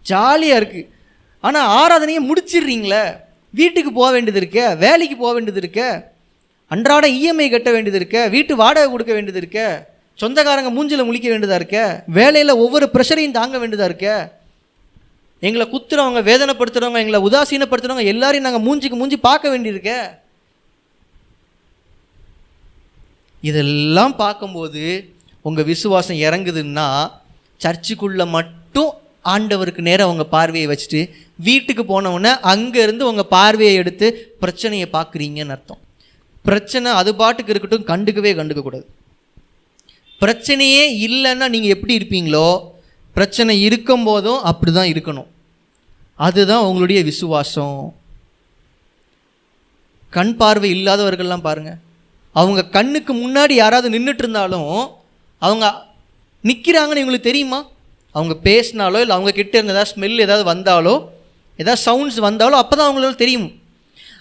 ஜாலியாக 0.05 0.59
இருக்குது 0.61 0.89
ஆனால் 1.43 1.69
ஆராதனையை 1.81 2.21
முடிச்சிடுறீங்களே? 2.29 3.03
வீட்டுக்கு 3.59 3.91
போக 3.99 4.09
வேண்டியது 4.15 4.39
இருக்க? 4.41 4.59
வேலைக்கு 4.83 5.15
போக 5.17 5.31
வேண்டியது 5.35 5.61
இருக்க? 5.63 5.81
அன்றாட 6.71 7.05
இஎம்ஐ 7.19 7.47
கட்ட 7.49 7.69
வேண்டியது 7.75 7.99
இருக்க? 8.01 8.19
வீட்டு 8.35 8.53
வாடகை 8.61 8.89
கொடுக்க 8.91 9.11
வேண்டியது 9.13 9.41
இருக்க? 9.41 9.61
சொந்தக்காரங்க 10.19 10.71
மூஞ்சில் 10.75 11.07
முழிக்க 11.07 11.27
வேண்டியதாக 11.29 11.59
இருக்க? 11.61 11.79
வேலையில் 12.07 12.59
ஒவ்வொரு 12.63 12.89
ப்ரெஷரையும் 12.93 13.37
தாங்க 13.39 13.57
வேண்டியதாக 13.57 13.89
இருக்க? 13.91 14.09
எங்களை 15.47 15.65
குத்துறவங்க 15.67 16.21
வேதனைப்படுத்துகிறவங்க 16.29 17.01
எங்களை 17.03 17.19
உதாசீனப்படுத்துகிறவங்க 17.27 18.05
எல்லாரையும் 18.13 18.47
நாங்கள் 18.47 18.65
மூஞ்சிக்கு 18.67 18.99
மூஞ்சி 18.99 19.17
பார்க்க 19.17 19.49
வேண்டியிருக்க? 19.49 19.91
இதெல்லாம் 23.49 24.15
பார்க்கும்போது 24.15 24.83
உங்கள் 25.41 25.65
விசுவாசம் 25.65 26.21
இறங்குதுன்னா 26.27 26.87
சர்ச்சுக்குள்ளே 27.63 28.25
மட்டும் 28.37 28.91
ஆண்டவருக்கு 29.33 29.81
நேரம் 29.87 30.11
உங்கள் 30.11 30.31
பார்வையை 30.35 30.67
வச்சுட்டு 30.71 31.01
வீட்டுக்கு 31.47 31.83
போனவுடனே 31.83 32.31
அங்கேருந்து 32.53 33.03
உங்கள் 33.11 33.31
பார்வையை 33.35 33.75
எடுத்து 33.75 34.35
பிரச்சனையை 34.39 34.87
பார்க்குறீங்கன்னு 34.93 35.55
அர்த்தம். 35.55 35.81
பிரச்சனை 36.41 36.91
அது 36.91 37.15
பாட்டுக்கு 37.15 37.53
இருக்கட்டும் 37.53 37.89
கண்டுக்கவே 37.91 38.31
கண்டுக்கக்கூடாது. 38.39 38.85
பிரச்சனையே 40.21 40.83
இல்லைன்னா 41.05 41.45
நீங்கள் 41.53 41.73
எப்படி 41.75 41.93
இருப்பீங்களோ 41.99 42.47
பிரச்சனை 43.15 43.53
இருக்கும் 43.67 44.05
போதும் 44.07 44.41
அப்படி 44.49 44.71
தான் 44.71 44.91
இருக்கணும். 44.91 45.29
அதுதான் 46.19 46.65
உங்களுடைய 46.67 46.99
விசுவாசம். 47.09 47.79
கண் 50.09 50.33
பார்வை 50.39 50.69
இல்லாதவர்கள்லாம் 50.77 51.47
பாருங்கள் 51.47 51.79
அவங்க 52.35 52.61
கண்ணுக்கு 52.75 53.13
முன்னாடி 53.23 53.53
யாராவது 53.53 53.87
நின்றுட்டு 53.95 54.23
இருந்தாலும் 54.25 54.73
அவங்க 55.41 55.65
நிற்கிறாங்கன்னு 56.43 57.03
இவங்களுக்கு 57.03 57.29
தெரியுமா? 57.29 57.59
அவங்க 58.15 58.33
பேசினாலோ 58.47 58.99
இல்லை 59.03 59.15
அவங்க 59.17 59.31
கிட்ட 59.39 59.53
இருந்து 59.57 59.75
ஏதாவது 59.75 59.91
ஸ்மெல் 59.93 60.23
ஏதாவது 60.25 60.45
வந்தாலோ 60.53 60.95
ஏதாவது 61.59 61.81
சவுண்ட்ஸ் 61.87 62.19
வந்தாலோ 62.27 62.55
அப்போ 62.61 62.75
தான் 62.75 62.87
அவங்களால 62.89 63.15
தெரியும். 63.23 63.49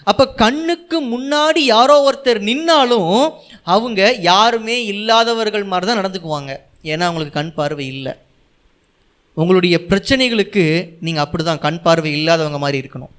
அப்போ 0.09 0.23
கண்ணுக்கு 0.41 0.97
முன்னாடி 1.13 1.61
யாரோ 1.73 1.95
ஒருத்தர் 2.07 2.39
நின்னாலும் 2.49 3.13
அவங்க 3.73 4.01
யாருமே 4.31 4.75
இல்லாதவர்கள் 4.93 5.65
மாதிரி 5.71 5.87
தான் 5.89 5.99
நடந்துக்குவாங்க. 6.01 6.51
ஏன்னா 6.91 7.07
அவங்களுக்கு 7.07 7.37
கண் 7.39 7.55
பார்வை 7.59 7.85
இல்லை. 7.95 8.13
உங்களுடைய 9.41 9.75
பிரச்சனைகளுக்கு 9.89 10.63
நீங்கள் 11.05 11.23
அப்படி 11.25 11.43
தான் 11.49 11.63
கண் 11.65 11.81
பார்வை 11.85 12.11
இல்லாதவங்க 12.19 12.59
மாதிரி 12.65 12.79
இருக்கணும். 12.83 13.13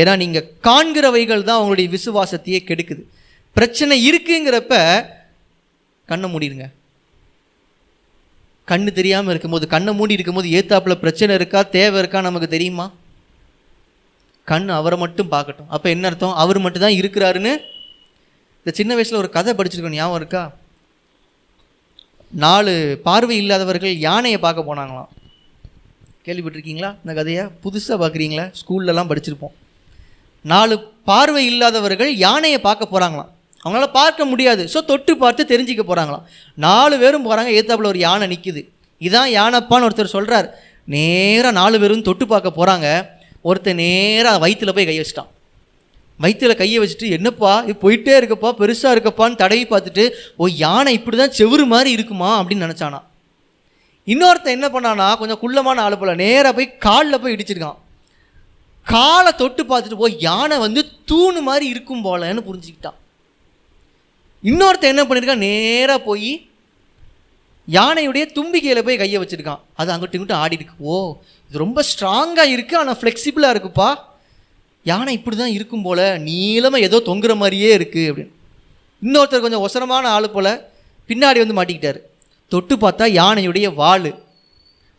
ஏன்னா 0.00 0.12
நீங்கள் 0.22 0.48
காண்கிறவைகள் 0.68 1.46
தான் 1.48 1.60
உங்களுடைய 1.62 1.88
விசுவாசத்தையே 1.96 2.60
கெடுக்குது. 2.70 3.02
பிரச்சனை 3.56 3.94
இருக்குங்கிறப்ப 4.08 4.74
கண்ணை 6.10 6.28
மூடிடுங்க. 6.32 6.66
கண்ணு 8.70 8.90
தெரியாமல் 9.00 9.32
இருக்கும்போது 9.32 9.66
கண்ணை 9.74 9.92
மூடி 9.98 10.16
இருக்கும்போது 10.16 10.48
ஏத்தாப்பில் 10.58 11.02
பிரச்சனை 11.02 11.32
இருக்கா 11.38 11.60
தேவை 11.76 11.98
இருக்கா 12.02 12.20
நமக்கு 12.26 12.48
தெரியுமா? 12.54 12.86
கண் 14.50 14.68
அவரை 14.78 14.96
மட்டும் 15.02 15.30
பார்க்கட்டும். 15.34 15.68
அப்போ 15.74 15.86
என்ன 15.94 16.06
அர்த்தம்? 16.10 16.34
அவர் 16.42 16.58
மட்டும் 16.64 16.84
தான் 16.86 16.98
இருக்கிறாருன்னு 17.00 17.52
இந்த 18.60 18.70
சின்ன 18.78 18.92
வயசில் 18.96 19.20
ஒரு 19.22 19.30
கதை 19.36 19.52
படிச்சிருக்கோம். 19.58 19.96
ஞாபகம் 19.98 20.20
இருக்கா? 20.20 20.42
நாலு 22.32 22.72
பார்வை 23.06 23.36
இல்லாதவர்கள் 23.42 23.94
யானையை 24.08 24.38
பார்க்க 24.46 24.68
போனாங்களாம். 24.68 25.10
கேள்விப்பட்டிருக்கீங்களா? 26.26 26.90
இந்த 27.02 27.12
கதையை? 27.18 27.44
புதுசாக 27.64 27.96
பார்க்குறீங்களா? 28.02 28.44
ஸ்கூல்லலாம் 28.60 29.10
படிச்சிருப்போம். 29.10 29.54
நாலு 30.44 30.74
பார்வை 31.10 31.42
இல்லாதவர்கள் 31.50 32.10
யானையை 32.26 32.58
பார்க்க 32.66 32.92
போகிறாங்களாம் 32.92 33.30
அவங்களால 33.62 33.88
பார்க்க 34.00 34.30
முடியாது. 34.32 34.62
ஸோ 34.72 34.78
தொட்டு 34.90 35.12
பார்த்து 35.22 35.50
தெரிஞ்சிக்க 35.52 35.82
போகிறாங்களாம் 35.84 36.26
நாலு 36.66 36.94
பேரும் 37.02 37.24
போகிறாங்க 37.26 37.50
ஏத்தாப்புல 37.58 37.90
ஒரு 37.92 38.00
யானை 38.06 38.26
நிற்குது 38.32 38.62
இதான் 39.06 39.30
யானைப்பான்னு 39.38 39.86
ஒருத்தர் 39.88 40.14
சொல்கிறார் 40.16 40.46
நேராக 40.94 41.54
நாலு 41.60 41.76
பேரும் 41.82 42.06
தொட்டு 42.08 42.26
பார்க்க 42.32 42.58
போகிறாங்க 42.58 42.86
ஒருத்தன் 43.42 43.76
நேராக 43.76 44.38
வயிற்றில் 44.38 44.74
போய் 44.74 44.84
கை 44.84 45.00
வச்சிட்டான். 45.00 45.28
வயிற்றில் 46.20 46.56
கையை 46.56 46.84
வச்சுட்டு 46.84 47.10
என்னப்பா 47.10 47.62
இது 47.62 47.74
போயிட்டே 47.82 48.14
இருக்கப்பா 48.20 48.52
பெருசாக 48.58 48.94
இருக்கப்பான்னு 48.94 49.34
தடவி 49.34 49.64
பார்த்துட்டு 49.64 50.10
ஓ 50.36 50.46
யானை 50.46 50.92
இப்படி 50.92 51.16
தான் 51.16 51.30
செவுரு 51.30 51.66
மாதிரி 51.66 51.90
இருக்குமா? 51.90 52.44
அப்படின்னு 52.44 52.66
நினச்சானா. 52.66 53.00
இன்னொருத்தன் 54.06 54.56
என்ன 54.56 54.68
பண்ணானா 54.68 55.18
கொஞ்சம் 55.18 55.38
குள்ளமான 55.42 55.80
ஆள் 55.80 55.98
போல 55.98 56.14
நேராக 56.14 56.54
போய் 56.54 56.76
காலில் 56.76 57.20
போய் 57.20 57.34
இடிச்சிருக்கான். 57.34 57.78
காலை 58.82 59.32
தொட்டு 59.32 59.64
பார்த்துட்டு 59.64 59.96
போய் 59.96 60.16
யானை 60.18 60.58
வந்து 60.58 60.86
தூணு 61.04 61.40
மாதிரி 61.40 61.66
இருக்கும் 61.66 62.04
போலன்னு 62.04 62.46
புரிஞ்சுக்கிட்டான். 62.48 62.98
இன்னொருத்தன் 64.44 64.92
என்ன 64.94 65.04
பண்ணியிருக்கான் 65.04 65.36
நேராக 65.36 66.00
போய் 66.00 66.47
யானையுடைய 67.76 68.24
தும்பிக்கையில் 68.36 68.84
போய் 68.86 69.00
கையை 69.00 69.18
வச்சுருக்கான். 69.22 69.62
அது 69.80 69.92
அங்கிட்டு 69.94 70.16
இங்கிட்ட 70.18 70.36
ஆடிருக்கு 70.44 70.74
ஓ 70.90 70.94
இது 71.48 71.62
ரொம்ப 71.64 71.82
ஸ்ட்ராங்காக 71.90 72.52
இருக்குது 72.54 72.80
ஆனால் 72.82 72.98
ஃப்ளெக்சிபிளாக 73.00 73.54
இருக்குப்பா. 73.54 73.88
யானை 74.90 75.12
இப்படி 75.18 75.36
தான் 75.36 75.54
இருக்கும் 75.56 75.84
போல் 75.86 76.04
நீளமாக 76.28 76.86
ஏதோ 76.88 76.98
தொங்குற 77.08 77.32
மாதிரியே 77.42 77.70
இருக்குது 77.78 78.08
அப்படின்னு. 78.10 78.32
இன்னொருத்தர் 79.02 79.44
கொஞ்சம் 79.44 79.64
ஒசரமான 79.66 80.04
ஆள் 80.16 80.34
போல் 80.36 80.52
பின்னாடி 81.10 81.38
வந்து 81.42 81.58
மாட்டிக்கிட்டார். 81.58 81.98
தொட்டு 82.52 82.74
பார்த்தா 82.84 83.06
யானையுடைய 83.20 83.66
வாள். 83.80 84.10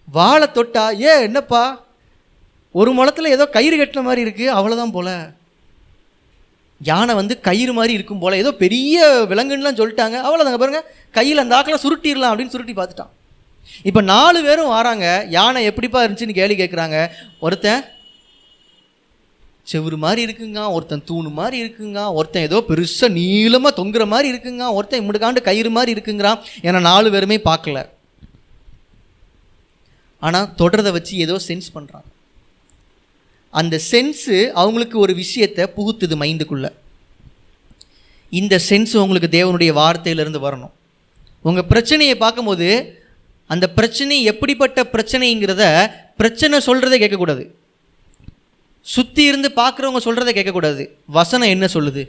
வாழை 0.08 0.48
தொட்டா 0.58 0.84
ஏ 1.08 1.12
என்னப்பா? 1.28 1.64
ஒரு 2.80 2.92
முளத்தில் 2.98 3.34
ஏதோ 3.36 3.46
கயிறு 3.56 3.76
கட்டின 3.78 4.04
மாதிரி 4.08 4.22
இருக்குது 4.26 4.56
அவ்வளோதான் 4.58 4.96
போல். 4.98 5.14
யானை 6.88 7.14
வந்து 7.20 7.36
கயிறு 7.48 7.74
மாதிரி 7.78 7.94
இருக்கும் 7.98 8.22
போல். 8.24 8.42
ஏதோ 8.42 8.52
பெரிய 8.64 9.06
விலங்குன்னுலாம் 9.32 9.80
சொல்லிட்டாங்க. 9.80 10.18
அவ்வளோதாங்க 10.26 10.60
பாருங்கள் 10.62 10.88
கையில் 11.18 11.44
அந்த 11.44 11.56
ஆக்கில் 11.58 11.84
சுருட்டிடலாம் 11.84 12.32
அப்படின்னு 12.32 12.54
சுருட்டி 12.56 12.76
பார்த்துட்டான். 12.80 13.14
இப்போ 13.90 14.02
நாலு 14.14 14.40
பேரும் 14.46 14.74
வராங்க. 14.76 15.06
யானை 15.38 15.62
எப்படிப்பா 15.70 16.02
இருந்துச்சுன்னு 16.04 16.40
கேள்வி 16.40 16.58
கேட்குறாங்க 16.62 17.00
ஒருத்தன் 17.48 17.84
செவுரு 19.72 19.98
மாதிரி 20.04 20.22
இருக்குங்க. 20.28 20.60
ஒருத்தன் 20.76 21.04
தூணு 21.10 21.30
மாதிரி 21.40 21.58
இருக்குங்க. 21.64 22.00
ஒருத்தன் 22.20 22.46
ஏதோ 22.48 22.60
பெருசாக 22.70 23.10
நீளமாக 23.18 23.74
தொங்குற 23.80 24.06
மாதிரி 24.14 24.28
இருக்குங்க. 24.34 24.66
ஒருத்தன் 24.78 25.02
இம்முடுக்காண்டு 25.02 25.42
கயிறு 25.50 25.72
மாதிரி 25.78 25.94
இருக்குங்கிறான். 25.96 26.40
ஏன்னா 26.68 26.80
நாலு 26.92 27.10
பேருமே 27.16 27.38
பார்க்கல. 27.50 27.82
ஆனால் 30.28 30.50
தொடரதை 30.62 30.92
வச்சு 30.96 31.14
ஏதோ 31.26 31.36
சென்ஸ் 31.50 31.70
பண்ணுறான் 31.76 32.08
அந்த 33.54 33.76
சென்ஸு 33.92 34.38
அவங்களுக்கு 34.62 34.98
ஒரு 35.00 35.14
விஷயத்தை 35.24 35.64
புகுத்துது 35.78 36.16
மைண்டுக்குள்ள 36.22 36.68
இந்த 38.40 38.56
சென்ஸ் 38.70 38.94
உங்களுக்கு 39.04 39.30
தேவனுடைய 39.38 39.72
வார்த்தையிலிருந்து 39.80 40.40
வரணும். 40.48 40.74
உங்கள் 41.46 41.70
பிரச்சனையை 41.72 42.16
பார்க்கும்போது 42.24 42.68
அந்த 43.54 43.66
பிரச்சனை 43.78 44.16
எப்படிப்பட்ட 44.32 44.80
பிரச்சனைங்கிறத 44.94 45.64
பிரச்சனை 46.22 46.60
சொல்கிறத 46.68 46.96
கேட்கக்கூடாது. 47.04 47.44
சுற்றி 48.86 49.24
இருந்து 49.30 49.50
பார்க்குறவங்க 49.62 50.02
சொல்கிறத 50.06 50.32
கேட்கக்கூடாது. 50.38 50.84
வசனம் 51.18 51.54
என்ன 51.56 51.66
சொல்லுது? 51.76 52.04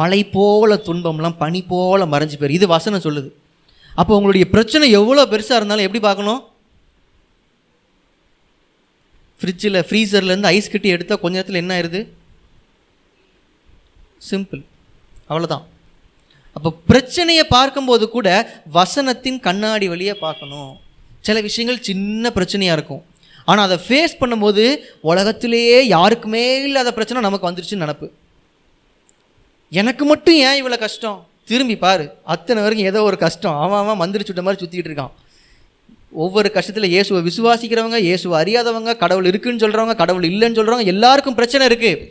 மலை 0.00 0.20
போல 0.36 0.74
துன்பம்லாம் 0.86 1.40
பனி 1.42 1.62
போல 1.72 2.06
மறைஞ்சு 2.12 2.36
போயிரு. 2.38 2.58
இது 2.58 2.66
வசனம் 2.76 3.04
சொல்லுது. 3.06 3.28
அப்போ 4.00 4.12
உங்களுடைய 4.18 4.46
பிரச்சனை 4.54 4.86
எவ்வளோ 5.00 5.24
பெருசாக 5.32 5.58
இருந்தாலும் 5.58 5.86
எப்படி 5.86 6.02
பார்க்கணும்? 6.06 6.40
ஃப்ரிட்ஜில் 9.44 9.84
ஃப்ரீசர்லேருந்து 9.90 10.52
ஐஸ் 10.56 10.72
கட்டி 10.74 10.94
எடுத்தால் 10.96 11.22
கொஞ்ச 11.22 11.36
நேரத்தில் 11.38 11.62
என்ன 11.62 11.72
ஆயிடுது 11.76 12.02
சிம்பிள் 14.30 14.64
அவ்வளோதான் 15.30 15.64
அப்போ 16.56 16.70
பிரச்சனையை 16.90 17.44
பார்க்கும்போது 17.54 18.04
கூட 18.16 18.28
வசனத்தின் 18.76 19.38
கண்ணாடி 19.46 19.86
வழியாக 19.92 20.16
பார்க்கணும். 20.24 20.72
சில 21.26 21.40
விஷயங்கள் 21.46 21.86
சின்ன 21.88 22.30
பிரச்சனையாக 22.36 22.76
இருக்கும். 22.76 23.02
ஆனால் 23.50 23.64
அதை 23.68 23.78
ஃபேஸ் 23.86 24.14
பண்ணும்போது 24.20 24.64
உலகத்திலேயே 25.10 25.78
யாருக்குமே 25.94 26.44
இல்லாத 26.66 26.92
பிரச்சனை 26.98 27.24
நமக்கு 27.26 27.48
வந்துருச்சுன்னு 27.48 27.84
நினப்பு. 27.84 28.06
எனக்கு 29.72 30.04
மட்டும் 30.12 30.38
ஏன் 30.46 30.58
இவ்வளோ 30.60 30.78
கஷ்டம்? 30.84 31.18
திரும்பி 31.50 31.76
பாரு. 31.84 32.06
அத்தனை 32.34 32.62
வரைக்கும் 32.64 32.90
ஏதோ 32.92 33.02
ஒரு 33.08 33.18
கஷ்டம். 33.24 33.58
அவன் 33.64 33.80
அவன் 33.82 34.00
மந்திரிச்சுட்ட 34.02 34.44
மாதிரி 34.46 34.60
சுற்றிக்கிட்டு 34.62 34.92
இருக்கான். 34.92 35.14
ஒவ்வொரு 36.22 36.48
கஷ்டத்தில் 36.56 36.92
இயேசுவை 36.94 37.20
விசுவாசிக்கிறவங்க 37.28 37.98
இயேசுவை 38.06 38.36
அறியாதவங்க 38.42 38.92
கடவுள் 39.02 39.28
இருக்குன்னு 39.30 39.62
சொல்கிறவங்க 39.64 39.94
கடவுள் 40.02 40.26
இல்லைன்னு 40.30 40.58
சொல்கிறவங்க 40.58 40.92
எல்லாருக்கும் 40.94 41.38
பிரச்சனை 41.38 41.64
இருக்குது 41.70 42.10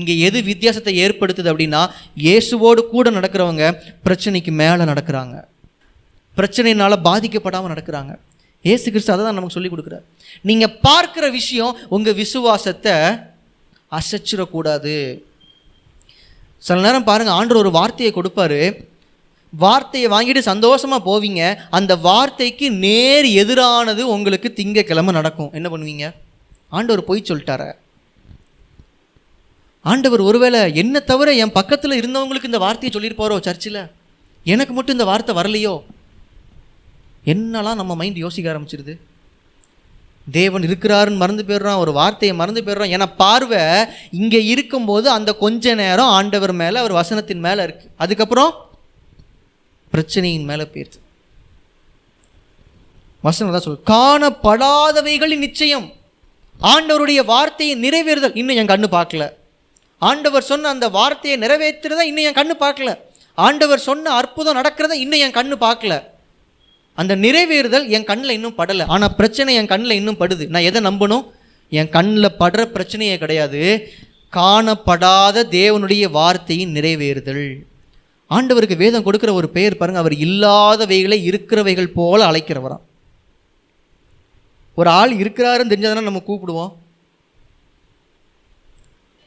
இங்கே 0.00 0.14
எது 0.26 0.38
வித்தியாசத்தை 0.50 0.92
ஏற்படுத்துது 1.04 1.50
அப்படின்னா 1.52 1.80
இயேசுவோடு 2.26 2.82
கூட 2.92 3.06
நடக்கிறவங்க 3.16 3.64
பிரச்சனைக்கு 4.06 4.52
மேலே 4.60 4.84
நடக்கிறாங்க. 4.90 5.34
பிரச்சனையினால் 6.36 7.02
பாதிக்கப்படாமல் 7.08 7.72
நடக்கிறாங்க. 7.72 8.12
ஏசு 8.72 8.86
கிறிஸ்து 8.92 9.12
அதை 9.14 9.22
தான் 9.24 9.36
நமக்கு 9.38 9.56
சொல்லிக் 9.56 9.74
கொடுக்குறாரு. 9.74 10.04
நீங்கள் 10.48 10.74
பார்க்குற 10.86 11.26
விஷயம் 11.40 11.76
உங்கள் 11.96 12.18
விசுவாசத்தை 12.22 12.94
அசைச்சிடக்கூடாது. 13.98 14.96
சில 16.66 16.80
நேரம் 16.86 17.08
பாருங்கள் 17.10 17.36
ஆண்டு 17.38 17.60
ஒரு 17.62 17.70
வார்த்தையை 17.78 18.12
கொடுப்பாரு. 18.18 18.60
வார்த்தையை 19.58 20.10
வாங்கிட்டு 20.10 20.38
சந்தோஷமாக 20.38 21.02
போவீங்க. 21.10 21.56
அந்த 21.70 21.96
வார்த்தைக்கு 21.96 22.70
நேர் 22.70 23.24
எதிரானது 23.24 24.00
உங்களுக்கு 24.00 24.52
திங்கக்கிழமை 24.56 25.12
நடக்கும். 25.12 25.52
என்ன 25.52 25.68
பண்ணுவீங்க? 25.68 26.12
ஆண்டவர் 26.68 27.04
பொய் 27.04 27.28
சொல்லிட்டார? 27.28 27.72
ஆண்டவர் 29.80 30.20
ஒருவேளை 30.20 30.74
என்ன 30.74 31.00
தவிர 31.00 31.32
என் 31.32 31.52
பக்கத்தில் 31.52 31.98
இருந்தவங்களுக்கு 32.00 32.44
இந்த 32.44 32.58
வார்த்தையை 32.58 32.90
சொல்லியிருப்பாரோ 32.92 33.40
சர்ச்சில்? 33.40 33.90
எனக்கு 34.44 34.72
மட்டும் 34.72 34.94
இந்த 34.98 35.04
வார்த்தை 35.04 35.34
வரலையோ? 35.36 35.82
என்னலாம் 37.24 37.80
நம்ம 37.80 37.94
மைண்ட் 37.94 38.16
யோசிக்க 38.16 38.52
ஆரம்பிச்சிருது? 38.52 38.98
தேவன் 40.30 40.62
இருக்கிறாருன்னு 40.62 41.16
மறந்து 41.16 41.44
போயிடுறான் 41.48 41.76
ஒரு 41.76 41.92
வார்த்தையை 41.92 42.36
மறந்து 42.36 42.62
போயிடுறான். 42.62 42.94
ஏன்னா 42.96 43.06
பார்வை 43.16 43.84
இங்கே 44.10 44.44
இருக்கும்போது 44.44 45.10
அந்த 45.10 45.34
கொஞ்ச 45.34 45.74
நேரம் 45.74 46.06
ஆண்டவர் 46.06 46.52
மேலே 46.52 46.78
அவர் 46.78 46.92
வசனத்தின் 46.92 47.44
மேலே 47.46 47.62
இருக்கு. 47.62 47.90
அதுக்கப்புறம் 47.96 48.70
பிரச்சனையின் 49.92 50.48
மேலே 50.50 50.64
போயிடுது 50.74 50.98
வசனம் 53.20 53.52
தான் 53.54 53.64
சொல்லு 53.64 53.82
காணப்படாதவைகளின் 53.90 55.44
நிச்சயம். 55.46 55.92
ஆண்டவருடைய 56.60 57.24
வார்த்தையை 57.24 57.74
நிறைவேறுதல். 57.84 58.36
இன்னும் 58.36 58.56
என் 58.56 58.70
கண்ணு 58.72 58.88
பார்க்கல. 58.90 59.32
ஆண்டவர் 59.98 60.42
சொன்ன 60.42 60.68
அந்த 60.68 60.88
வார்த்தையை 60.88 61.40
நிறைவேற்றுறதா 61.40 62.00
இன்னும் 62.00 62.24
என் 62.24 62.38
கண்ணு 62.40 62.54
பார்க்கல. 62.60 62.98
ஆண்டவர் 63.34 63.78
சொன்ன 63.78 64.10
அற்புதம் 64.10 64.56
நடக்கிறத 64.56 64.92
இன்னும் 64.92 65.20
என் 65.20 65.36
கண்ணு 65.38 65.56
பார்க்கல. 65.66 66.02
அந்த 66.94 67.16
நிறைவேறுதல் 67.16 67.88
என் 67.88 68.04
கண்ணில் 68.04 68.30
இன்னும் 68.30 68.56
படலை. 68.58 68.84
ஆனால் 68.86 69.14
பிரச்சனை 69.14 69.54
என் 69.54 69.66
கண்ணில் 69.66 69.90
இன்னும் 69.90 70.18
படுது. 70.18 70.46
நான் 70.46 70.62
எதை 70.62 70.82
நம்பணும்? 70.82 71.24
என் 71.68 71.88
கண்ணில் 71.88 72.36
படுற 72.38 72.64
பிரச்சனையே 72.76 73.18
கிடையாது. 73.18 73.92
காணப்படாத 74.32 75.44
தேவனுடைய 75.58 76.10
வார்த்தையின் 76.10 76.74
நிறைவேறுதல். 76.74 77.46
ஆண்டவருக்கு 78.34 78.76
வேதம் 78.76 79.06
கொடுக்கிற 79.06 79.32
ஒரு 79.32 79.48
பெயர் 79.48 79.76
பாருங்க. 79.76 80.00
அவர் 80.02 80.14
இல்லாதவைகளை 80.26 81.18
இருக்கிறவைகள் 81.30 81.94
போல 81.98 82.30
அழைக்கிறவராம். 82.30 82.84
ஒரு 84.74 84.90
ஆள் 84.90 85.12
இருக்கிறாருன்னு 85.22 85.72
தெரிஞ்சதுனா 85.72 86.08
நம்ம 86.08 86.22
கூப்பிடுவோம். 86.26 86.72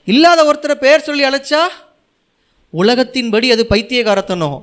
இல்லாத 0.05 0.39
ஒருத்தரை 0.50 0.75
பெயர் 0.85 1.05
சொல்லி 1.07 1.24
அழைச்சா 1.24 1.62
உலகத்தின்படி 2.81 3.47
அது 3.55 3.65
பைத்தியகாரத்தனம். 3.69 4.59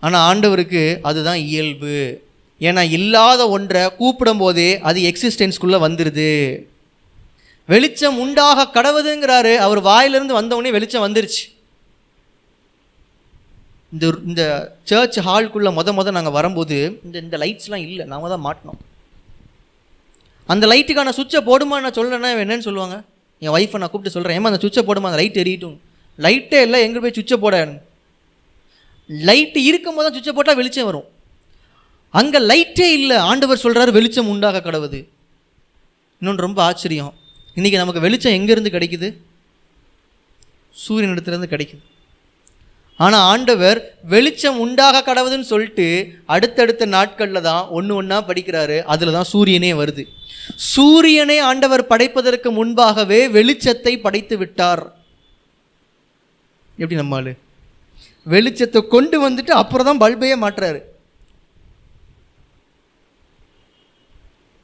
ஆனால் 0.00 0.24
ஆண்டவருக்கு 0.28 0.98
அதுதான் 1.02 1.40
இயல்பு. 1.50 1.94
ஏன்னா 2.60 2.82
இல்லாத 2.90 3.48
ஒன்றை 3.48 3.82
கூப்பிடும் 3.96 4.38
போதே 4.38 4.70
அது 4.88 5.00
எக்ஸிஸ்டன்ஸ்குள்ளே 5.10 5.78
வந்துடுது 5.86 6.30
வெளிச்சம் 7.66 8.18
உண்டாக 8.18 8.66
கடவுதுங்கிறாரு. 8.76 9.52
அவர் 9.66 9.80
வாயிலிருந்து 9.80 10.34
வந்தவுடனே 10.34 10.72
வெளிச்சம் 10.72 11.06
வந்துருச்சு. 11.06 11.44
இந்த 13.94 14.06
இந்த 14.30 14.42
சர்ச் 14.90 15.18
ஹால்குள்ளே 15.26 15.70
மொதல் 15.78 15.96
மொதல் 15.98 16.16
நாங்கள் 16.18 16.36
வரும்போது 16.38 17.00
இந்த 17.06 17.16
இந்த 17.24 17.36
லைட்ஸ்லாம் 17.42 17.84
இல்லை. 17.86 18.04
நாம 18.12 18.28
தான் 18.28 18.44
மாட்டினோம். 18.46 18.80
அந்த 20.52 20.66
லைட்டுக்கான 20.66 21.12
சுவிட்சை 21.18 21.40
போடுமா 21.50 21.76
நான் 21.84 21.96
சொல்கிறேன்னா 21.98 22.30
என்னன்னு 22.44 22.66
சொல்லுவாங்க? 22.68 23.04
என் 23.44 23.54
ஒய்ஃபை 23.56 23.78
நான் 23.80 23.90
கூப்பிட்டு 23.92 24.14
சொல்கிறேன் 24.16 24.36
ஏமா 24.38 24.50
அந்த 24.50 24.60
சுவிட்சை 24.64 24.82
போடுமா? 24.88 25.08
அந்த 25.10 25.20
லைட் 25.22 25.40
எரியட்டும். 25.44 25.76
லைட்டே 26.18 26.60
இல்லை 26.66 26.78
எங்கே 26.86 26.98
போய் 26.98 27.16
சுவிட்சை 27.18 27.36
போட? 27.44 27.56
லைட்டு 29.28 29.60
இருக்கும் 29.68 29.96
போது 29.96 30.06
தான் 30.06 30.16
சுவிட்சை 30.16 30.34
போட்டால் 30.36 30.58
வெளிச்சம் 30.60 30.84
வரும். 30.84 31.06
அங்கே 32.10 32.38
லைட்டே 32.38 32.88
இல்லை. 32.98 33.16
ஆண்டவர் 33.16 33.62
சொல்கிறாரு 33.64 33.92
வெளிச்சம் 33.92 34.28
உண்டாக 34.28 34.62
கடவுது. 34.70 35.00
இன்னொன்று 36.20 36.46
ரொம்ப 36.46 36.62
ஆச்சரியம். 36.62 37.12
இன்றைக்கி 37.56 37.76
நமக்கு 37.82 38.00
வெளிச்சம் 38.00 38.36
எங்கேருந்து 38.38 38.74
கிடைக்குது? 38.76 39.08
சூரியனிடத்துலேருந்து 40.84 41.52
கிடைக்குது. 41.54 41.84
ஆனால் 43.04 43.26
ஆண்டவர் 43.32 43.78
வெளிச்சம் 44.12 44.60
உண்டாக 44.64 45.02
கடவுதுன்னு 45.08 45.50
சொல்லிட்டு 45.50 45.86
அடுத்தடுத்த 46.34 46.86
நாட்களில் 46.94 47.46
தான் 47.48 47.68
ஒன்று 47.78 47.92
ஒன்றா 48.00 48.18
படிக்கிறாரு. 48.30 48.78
அதில் 48.92 49.16
தான் 49.16 49.28
சூரியனே 49.32 49.72
வருது. 49.80 50.04
சூரியனை 50.72 51.36
ஆண்டவர் 51.50 51.90
படைப்பதற்கு 51.92 52.50
முன்பாகவே 52.58 53.20
வெளிச்சத்தை 53.36 53.94
படைத்து 54.06 54.36
விட்டார். 54.42 54.82
எப்படி 56.80 56.98
நம்ம 57.02 57.22
வெளிச்சத்தை 58.34 58.80
கொண்டு 58.94 59.16
வந்துட்டு 59.26 59.52
அப்புறம் 59.60 59.88
தான் 59.88 60.02
பல்பையே 60.04 60.36
மாற்றுறாரு. 60.44 60.80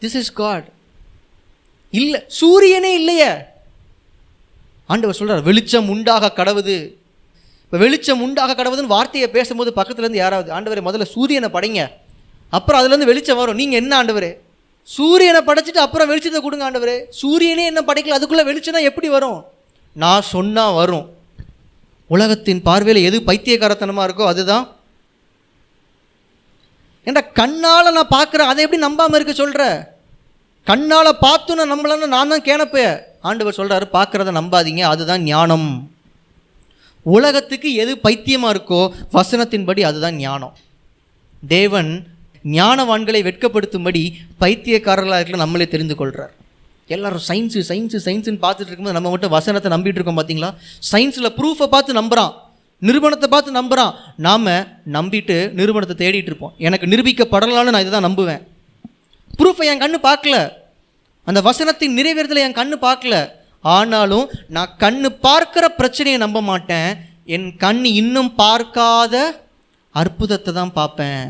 திஸ் 0.03 0.19
இஸ் 0.21 0.35
காட் 0.43 0.67
இல்லை 2.01 2.21
சூரியனே 2.41 2.93
இல்லையே. 3.01 3.33
ஆண்டவர் 4.93 5.19
சொல்கிறார் 5.19 5.49
வெளிச்சம் 5.49 5.91
உண்டாக 5.95 6.35
கடவுது. 6.41 6.77
இப்போ 7.65 7.79
வெளிச்சம் 7.85 8.23
உண்டாக 8.25 8.55
கடவுதுன்னு 8.59 8.95
வார்த்தையை 8.95 9.29
பேசும்போது 9.37 9.71
பக்கத்துலேருந்து 9.79 10.23
யாராவது 10.23 10.51
ஆண்டவரே 10.57 10.83
முதல்ல 10.89 11.07
சூரியனை 11.15 11.49
படைங்க. 11.57 11.83
அப்புறம் 12.57 12.81
அதுலேருந்து 12.81 13.11
வெளிச்சம் 13.11 13.39
வரும். 13.41 13.59
நீங்கள் 13.61 13.81
என்ன 13.83 13.97
ஆண்டவர்? 14.01 14.31
சூரியனை 14.89 15.41
படைச்சிட்டு 15.49 15.81
அப்புறம் 15.87 16.09
வெளிச்சத்தை 16.11 16.41
கொடுங்க 16.43 16.65
ஆண்டவர். 16.65 16.95
சூரியனே 17.21 17.65
என்ன 17.71 17.81
படைக்கல? 17.89 18.17
அதுக்குள்ளே 18.19 18.45
வெளிச்சம்னா 18.49 18.83
எப்படி 18.91 19.09
வரும்? 19.17 19.41
நான் 19.97 20.29
சொன்னால் 20.35 20.77
வரும். 20.81 21.07
உலகத்தின் 22.11 22.63
பார்வையில் 22.69 23.07
எது 23.09 23.19
பைத்தியக்காரத்தனமாக 23.29 24.07
இருக்கோ 24.09 24.25
அதுதான். 24.33 24.65
ஏன்டா 27.07 27.23
கண்ணால் 27.41 27.95
நான் 27.97 28.15
பார்க்குறேன். 28.17 28.51
அதை 28.51 28.63
எப்படி 28.65 28.81
நம்பாமல் 28.87 29.19
இருக்க 29.19 29.35
சொல்கிற 29.43 29.65
கண்ணால் 30.67 31.11
பார்த்து 31.25 31.59
நான் 31.59 31.73
நம்பலன்னு 31.73 32.07
நான் 32.15 32.31
தான் 32.33 32.47
கேனப்பே 32.51 32.85
ஆண்டவர் 33.29 33.59
சொல்கிறாரு 33.59 33.87
பார்க்குறத 33.97 34.33
நம்பாதீங்க. 34.41 34.83
அதுதான் 34.93 35.23
ஞானம். 35.33 35.69
உலகத்துக்கு 37.07 37.71
எது 37.83 37.93
பைத்தியமாக 38.07 38.53
இருக்கோ 38.55 38.81
வசனத்தின்படி 39.17 39.83
அதுதான் 39.89 40.17
ஞானம். 40.25 40.55
தேவன் 41.55 41.91
ஞானவான்களை 42.59 43.21
வெட்கப்படுத்தும்படி 43.27 44.03
பைத்தியக்காரர்களாக 44.43 45.19
இருக்கிற 45.21 45.39
நம்மளே 45.43 45.67
தெரிந்து 45.75 45.95
கொள்கிறார் 46.01 46.33
எல்லாரும் 46.95 47.25
சயின்ஸு 47.29 47.61
சயின்ஸு 47.69 47.99
சயின்ஸுன்னு 48.07 48.41
பார்த்துட்டு 48.47 48.71
இருக்கும்போது 48.71 48.97
நம்ம 48.97 49.11
மட்டும் 49.13 49.35
வசனத்தை 49.37 49.69
நம்பிட்டு 49.75 49.99
இருக்கோம் 49.99 50.19
பார்த்தீங்களா 50.19 50.51
சயின்ஸில் 50.93 51.35
ப்ரூஃபை 51.39 51.69
பார்த்து 51.75 52.01
நம்புகிறான் 52.01 52.33
நிறுவனத்தை 52.83 53.29
பார்த்து 53.35 53.59
நம்புகிறான் 53.59 53.93
நாம் 54.27 54.51
நம்பிட்டு 54.97 55.37
நிறுவனத்தை 55.59 55.97
தேடிட்டு 56.03 56.31
இருப்போம். 56.31 56.55
எனக்கு 56.67 56.87
நிரூபிக்கப்படலான்னு 56.93 57.73
நான் 57.75 57.85
இதை 57.85 57.93
தான் 57.95 58.07
நம்புவேன் 58.09 58.43
ப்ரூஃபை 59.39 59.67
என் 59.73 59.83
கண்ணு 59.85 59.99
பார்க்கல. 60.09 60.37
அந்த 61.27 61.41
வசனத்தின் 61.49 61.97
நிறைவேறதில் 61.99 62.45
என் 62.47 62.59
கண்ணு 62.59 62.77
பார்க்கல. 62.89 63.15
ஆனாலும் 63.77 64.27
நான் 64.55 64.75
கண்ணு 64.83 65.09
பார்க்கிற 65.27 65.65
பிரச்சனையை 65.79 66.19
நம்ப 66.25 66.39
மாட்டேன். 66.51 66.89
என் 67.35 67.49
கண் 67.65 67.83
இன்னும் 68.01 68.31
பார்க்காத 68.43 69.15
அற்புதத்தை 69.95 70.53
தான் 70.61 70.77
பார்ப்பேன். 70.79 71.27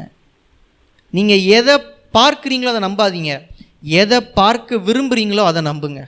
நீங்கள் 1.17 1.45
எதை 1.59 1.75
பார்க்குறீங்களோ 2.19 2.73
அதை 2.73 2.83
நம்பாதீங்க. 2.89 3.33
எதை 4.03 4.19
பார்க்க 4.41 4.77
விரும்புகிறீங்களோ 4.89 5.45
அதை 5.51 5.61
நம்புங்க. 5.71 6.03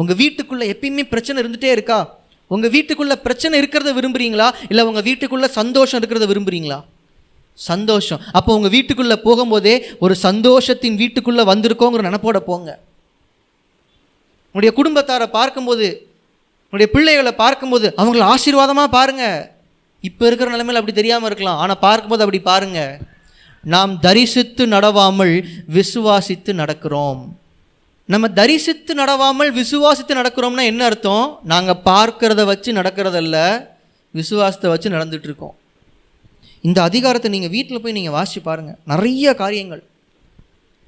உங்கள் 0.00 0.18
வீட்டுக்குள்ளே 0.22 0.66
எப்பயுமே 0.72 1.04
பிரச்சனை 1.12 1.36
இருந்துகிட்டே 1.42 1.70
இருக்கா? 1.76 1.98
உங்கள் 2.50 2.72
வீட்டுக்குள்ளே 2.74 3.16
பிரச்சனை 3.26 3.54
இருக்கிறத 3.60 3.90
விரும்புகிறீங்களா 3.98 4.48
இல்லை 4.70 4.82
உங்கள் 4.88 5.06
வீட்டுக்குள்ளே 5.08 5.48
சந்தோஷம் 5.60 6.00
இருக்கிறத 6.00 6.26
விரும்புகிறீங்களா 6.32 6.78
சந்தோஷம். 7.58 8.20
அப்போ 8.38 8.50
உங்கள் 8.58 8.74
வீட்டுக்குள்ளே 8.74 9.16
போகும்போதே 9.26 9.74
ஒரு 10.04 10.14
சந்தோஷத்தின் 10.26 10.98
வீட்டுக்குள்ளே 11.02 11.44
வந்திருக்கோங்கிற 11.52 12.02
நினப்போட 12.08 12.38
போங்க. 12.50 12.70
உன்னுடைய 14.54 14.72
குடும்பத்தாரை 14.78 15.26
பார்க்கும்போது 15.38 15.86
உன்னுடைய 16.66 16.88
பிள்ளைகளை 16.94 17.32
பார்க்கும்போது 17.40 17.86
அவங்கள 18.00 18.24
ஆசீர்வாதமாக 18.34 18.88
பாருங்கள் 18.98 19.40
இப்போ 20.08 20.24
இருக்கிற 20.28 20.48
நிலைமையில் 20.54 20.78
அப்படி 20.80 20.94
தெரியாமல் 20.98 21.28
இருக்கலாம். 21.30 21.60
ஆனால் 21.62 21.80
பார்க்கும்போது 21.86 22.24
அப்படி 22.24 22.40
பாருங்கள் 22.48 22.94
நாம் 23.64 23.92
தரிசித்து 24.06 24.64
நடவாமல் 24.74 25.34
விசுவாசித்து 25.76 26.52
நடக்கிறோம். 26.60 27.20
நம்ம 28.08 28.26
தரிசித்து 28.38 28.92
நடவாமல் 29.02 29.50
விசுவாசித்து 29.60 30.14
நடக்கிறோம்னா 30.20 30.64
என்ன 30.72 30.82
அர்த்தம்? 30.88 31.26
நாங்கள் 31.52 31.80
பார்க்கிறத 31.90 32.44
வச்சு 32.50 32.70
நடக்கிறதல்ல 32.78 33.36
விசுவாசத்தை 34.14 34.70
வச்சு 34.72 34.94
நடந்துகிட்ருக்கோம் 34.96 35.54
இந்த 36.64 36.78
அதிகாரத்தை 36.88 37.30
நீங்கள் 37.36 37.54
வீட்டில் 37.56 37.82
போய் 37.84 37.96
நீங்கள் 37.98 38.16
வாசித்து 38.18 38.42
பாருங்கள் 38.50 38.78
நிறைய 38.92 39.34
காரியங்கள். 39.42 39.82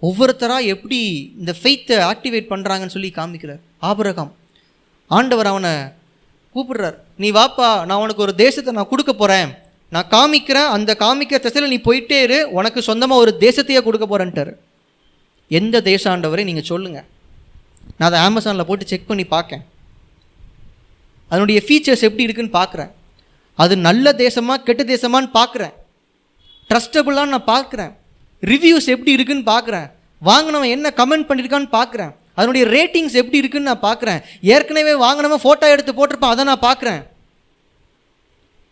ஒவ்வொருத்தராக 0.03 0.73
எப்படி 0.75 0.99
இந்த 1.41 1.53
ஃபெய்த்தை 1.61 1.97
ஆக்டிவேட் 2.11 2.51
பண்ணுறாங்கன்னு 2.53 2.95
சொல்லி 2.97 3.11
காமிக்கிறார். 3.19 3.63
ஆபரகம். 3.83 4.33
ஆண்டவர் 5.11 5.47
அவனை 5.47 5.73
கூப்பிடுறார். 6.55 6.97
நீ 7.23 7.29
வாப்பா 7.31 7.69
நான் 7.89 8.03
உனக்கு 8.05 8.25
ஒரு 8.27 8.35
தேசத்தை 8.35 8.75
நான் 8.75 8.93
கொடுக்க 8.93 9.13
போகிறேன் 9.15 9.51
நான் 9.93 10.11
காமிக்கிறேன் 10.15 10.71
அந்த 10.77 10.97
காமிக்கிற 11.03 11.39
திசையில் 11.41 11.73
நீ 11.73 11.79
போயிட்டே 11.89 12.19
இரு. 12.27 12.39
உனக்கு 12.59 12.83
சொந்தமாக 12.83 13.23
ஒரு 13.25 13.33
தேசத்தையே 13.45 13.81
கொடுக்க 13.89 14.07
போகிறேன்ட்டார் 14.07 14.53
எந்த 15.51 15.81
தேசம் 15.91 16.13
ஆண்டவரை 16.13 16.45
நீங்கள் 16.45 16.69
சொல்லுங்கள் 16.71 17.07
நான் 17.97 18.09
அதை 18.09 18.21
அமேசானில் 18.29 18.69
போட்டு 18.69 18.87
செக் 18.87 19.11
பண்ணி 19.11 19.25
பார்க்கேன் 19.25 19.65
அதனுடைய 21.31 21.59
ஃபீச்சர்ஸ் 21.67 22.07
எப்படி 22.09 22.27
இருக்குன்னு 22.27 22.59
பார்க்குறேன் 22.61 22.91
அது 23.59 23.77
நல்ல 23.77 24.13
தேசமா 24.25 24.55
கெட்ட 24.63 24.83
தேசமான்னு 24.85 25.31
பார்க்குறேன் 25.39 25.75
ட்ரஸ்டபுளான்னு 26.71 27.35
நான் 27.35 27.51
பார்க்குறேன் 27.55 27.93
ரிவ்யூஸ் 28.47 28.89
எப்படி 28.95 29.13
இருக்குன்னு 29.13 29.51
பார்க்குறேன் 29.53 29.87
வாங்கினவன் 30.23 30.75
என்ன 30.77 30.93
கமெண்ட் 30.97 31.29
பண்ணியிருக்கான்னு 31.29 31.71
பார்க்குறேன் 31.79 32.13
அதனுடைய 32.35 32.65
ரேட்டிங்ஸ் 32.67 33.19
எப்படி 33.21 33.39
இருக்குன்னு 33.39 33.71
நான் 33.75 33.87
பார்க்குறேன் 33.89 34.21
ஏற்கனவே 34.41 34.95
வாங்கினவன் 35.05 35.45
ஃபோட்டோ 35.45 35.67
எடுத்து 35.75 35.93
போட்டிருப்பான் 35.93 36.35
அதை 36.35 36.45
நான் 36.45 36.67
பார்க்குறேன் 36.69 37.03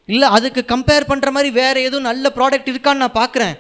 இல்லை 0.08 0.28
அதுக்கு 0.28 0.64
கம்பேர் 0.68 1.08
பண்ணுற 1.08 1.30
மாதிரி 1.30 1.50
வேறு 1.50 1.82
எதுவும் 1.82 2.08
நல்ல 2.10 2.32
ப்ராடக்ட் 2.34 2.70
இருக்கான்னு 2.72 3.02
நான் 3.04 3.18
பார்க்குறேன் 3.20 3.54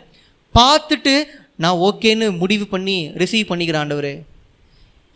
பார்த்துட்டு 0.54 1.14
நான் 1.56 1.80
ஓகேன்னு 1.88 2.38
முடிவு 2.38 2.66
பண்ணி 2.66 3.10
ரிசீவ் 3.14 3.50
பண்ணிக்கிறேன் 3.50 3.76
ஆண்டவர். 3.76 4.12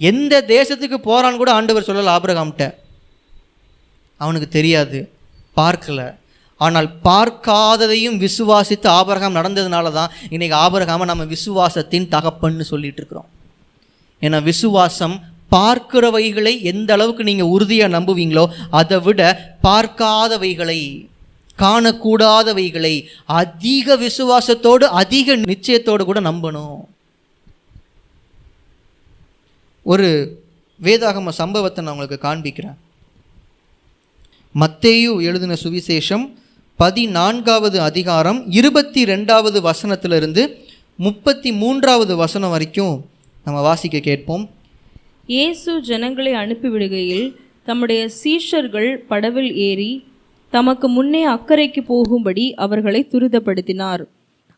எந்த 0.00 0.44
தேசத்துக்கு 0.46 0.98
போகிறான்னு 1.06 1.36
கூட 1.36 1.52
ஆண்டவர் 1.52 1.86
சொல்லலை 1.86 2.12
ஆபிரகாம்கிட்ட. 2.16 2.74
அவனுக்கு 4.16 4.48
தெரியாது. 4.48 4.98
பார்க்கல. 5.56 6.02
ஆனால் 6.64 6.88
பார்க்காததையும் 7.08 8.16
விசுவாசித்து 8.24 8.88
ஆபரகம் 8.98 9.38
நடந்ததுனால 9.38 9.92
தான் 9.98 10.14
இன்னைக்கு 10.34 10.56
ஆபரகாம 10.64 11.08
நம்ம 11.10 11.26
விசுவாசத்தின் 11.34 12.08
தகப்பன்னு 12.14 12.66
சொல்லிட்டு 12.72 13.00
இருக்கிறோம் 13.02 13.28
ஏன்னா 14.22 14.38
விசுவாசம் 14.50 15.16
பார்க்கிறவைகளை 15.54 16.54
எந்த 16.70 16.90
அளவுக்கு 16.96 17.22
நீங்கள் 17.28 17.52
உறுதியாக 17.54 17.94
நம்புவீங்களோ 17.98 18.44
அதை 18.80 18.98
விட 19.06 19.20
பார்க்காதவைகளை 19.66 20.80
காணக்கூடாதவைகளை 21.58 22.92
அதிக 23.40 23.96
விசுவாசத்தோடு 24.02 24.86
அதிக 25.00 25.36
நிச்சயத்தோடு 25.50 26.02
கூட 26.04 26.20
நம்பணும். 26.20 26.82
ஒரு 29.86 30.08
வேதாகம 30.80 31.32
சம்பவத்தை 31.40 31.80
நான் 31.84 31.94
உங்களுக்கு 31.94 32.26
காண்பிக்கிறேன். 32.28 32.76
மத்தேயு 34.54 35.10
எழுதின 35.28 35.56
சுவிசேஷம் 35.64 36.26
பதினான்காவது 36.80 37.78
அதிகாரம் 37.80 38.38
இருபத்தி 38.58 39.00
ரெண்டாவது 39.10 39.58
வசனத்திலிருந்து 39.66 40.42
முப்பத்தி 40.96 41.50
மூன்றாவது 41.52 42.16
வசனம் 42.16 42.52
வரைக்கும் 42.54 42.92
நம்ம 43.46 43.58
வாசிக்க 43.60 43.98
கேட்போம். 43.98 44.44
இயேசு 45.34 45.72
ஜனங்களை 45.88 46.32
அனுப்பிவிடுகையில் 46.42 47.26
தம்முடைய 47.64 48.02
சீஷர்கள் 48.20 48.90
படவில் 49.10 49.50
ஏறி 49.68 49.90
தமக்கு 50.52 50.88
முன்னே 50.88 51.26
அக்கறைக்கு 51.26 51.84
போகும்படி 51.92 52.46
அவர்களை 52.66 53.02
துரிதப்படுத்தினார். 53.12 54.04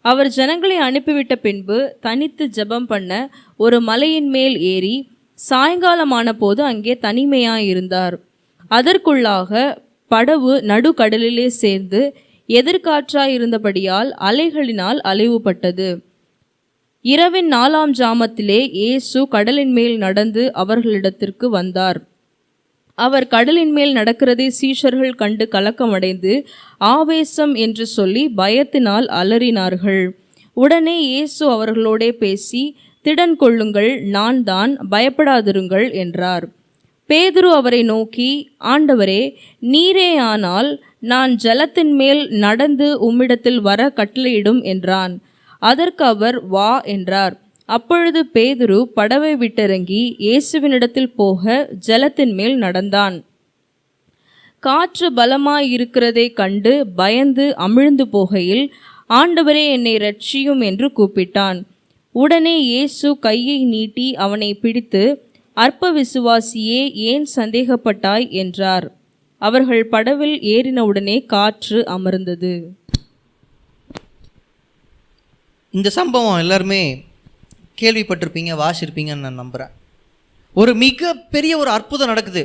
அவர் 0.05 0.29
ஜனங்களை 0.39 0.79
அனுப்பிவிட்ட 0.89 1.35
பின்பு 1.47 1.79
தனித்து 2.01 2.47
ஜெபம் 2.57 2.89
பண்ண 2.95 3.31
ஒரு 3.57 3.79
மலையின் 3.81 4.33
மேல் 4.39 4.59
ஏறி 4.75 4.97
சாயங்காலமான 5.39 6.33
போது 6.33 6.63
அங்கே 6.65 6.97
தனிமையாயிருந்தார். 7.07 8.17
அதற்குள்ளாக 8.71 9.79
படவு 10.11 10.53
நடுக்கடலிலே 10.71 11.47
சேர்ந்து 11.63 12.01
எதிர்காற்றாயிருந்தபடியால் 12.49 14.09
அலைகளினால் 14.29 15.01
அலைவுபட்டது. 15.11 15.89
இரவின் 17.05 17.49
நாலாம் 17.53 17.93
ஜாமத்திலே 17.99 18.61
இயேசு 18.81 19.21
கடலின் 19.29 19.73
மேல் 19.73 19.97
நடந்து 19.97 20.43
அவர்களிடத்திற்கு 20.53 21.47
வந்தார். 21.49 21.99
அவர் 22.99 23.27
கடலின் 23.27 23.73
மேல் 23.73 23.93
நடக்கிறதை 23.97 24.47
சீஷர்கள் 24.61 25.19
கண்டு 25.23 25.45
கலக்கமடைந்து 25.53 26.33
ஆவேசம் 26.79 27.55
என்று 27.55 27.85
சொல்லி 27.97 28.25
பயத்தினால் 28.37 29.07
அலறினார்கள். 29.21 30.05
உடனே 30.57 30.97
இயேசு 31.03 31.43
அவர்களோடே 31.55 32.11
பேசி 32.23 32.63
திடன் 33.05 33.37
கொள்ளுங்கள் 33.37 33.93
நான் 34.17 34.41
தான் 34.43 34.73
பயப்படாதிருங்கள் 34.91 35.87
என்றார். 36.03 36.47
பேதுரு 37.11 37.51
அவரை 37.59 37.83
நோக்கி 37.83 38.31
ஆண்டவரே 38.73 39.23
நீரே 39.73 40.11
ஆனால் 40.31 40.69
நான் 41.11 41.33
ஜலத்தின் 41.45 41.93
மேல் 42.01 42.23
நடந்து 42.45 42.89
உம்மிடத்தில் 43.07 43.61
வர 43.61 43.81
கட்டளையிடும் 43.99 44.61
என்றான். 44.63 45.15
அதற்கு 45.63 46.05
அவர் 46.05 46.37
வா 46.47 46.73
என்றார். 46.95 47.35
அப்பொழுது 47.69 48.21
பேதுரு 48.35 48.79
படவை 48.97 49.33
விட்டிறங்கி 49.43 50.03
இயேசுவினிடத்தில் 50.27 51.13
போக 51.17 51.45
ஜலத்தின் 51.89 52.35
மேல் 52.39 52.57
நடந்தான். 52.57 53.17
காற்று 54.63 55.09
பலமாயிருக்கிறதை 55.19 56.27
கண்டு 56.33 56.73
பயந்து 56.97 57.47
அமிழ்ந்து 57.67 58.05
போகையில் 58.15 58.65
ஆண்டவரே 59.11 59.65
என்னை 59.77 59.95
ரட்சியும் 60.07 60.63
என்று 60.69 60.87
கூப்பிட்டான். 60.99 61.61
உடனே 62.15 62.57
இயேசு 62.63 63.09
கையை 63.19 63.59
நீட்டி 63.65 64.07
அவனை 64.25 64.51
பிடித்து 64.55 65.03
அற்ப 65.61 65.89
விசுவாசியே 65.93 66.81
ஏன் 67.11 67.27
சந்தேகப்பட்டாய்? 67.37 68.27
என்றார். 68.43 68.87
அவர்கள் 69.43 69.83
படவில் 69.93 70.37
ஏறினவுடனே 70.55 71.17
காற்று 71.33 71.79
அமர்ந்தது. 71.97 72.53
இந்த 75.71 75.89
சம்பவம் 75.99 76.39
எல்லாருமே 76.39 76.83
கேள்விப்பட்டிருப்பீங்க 77.81 78.53
வாசிருப்பீங்கன்னு 78.63 79.25
நான் 79.27 79.41
நம்புகிறேன் 79.43 79.75
ஒரு 80.55 80.73
மிகப்பெரிய 80.85 81.53
ஒரு 81.63 81.71
அற்புதம் 81.71 82.11
நடக்குது. 82.13 82.43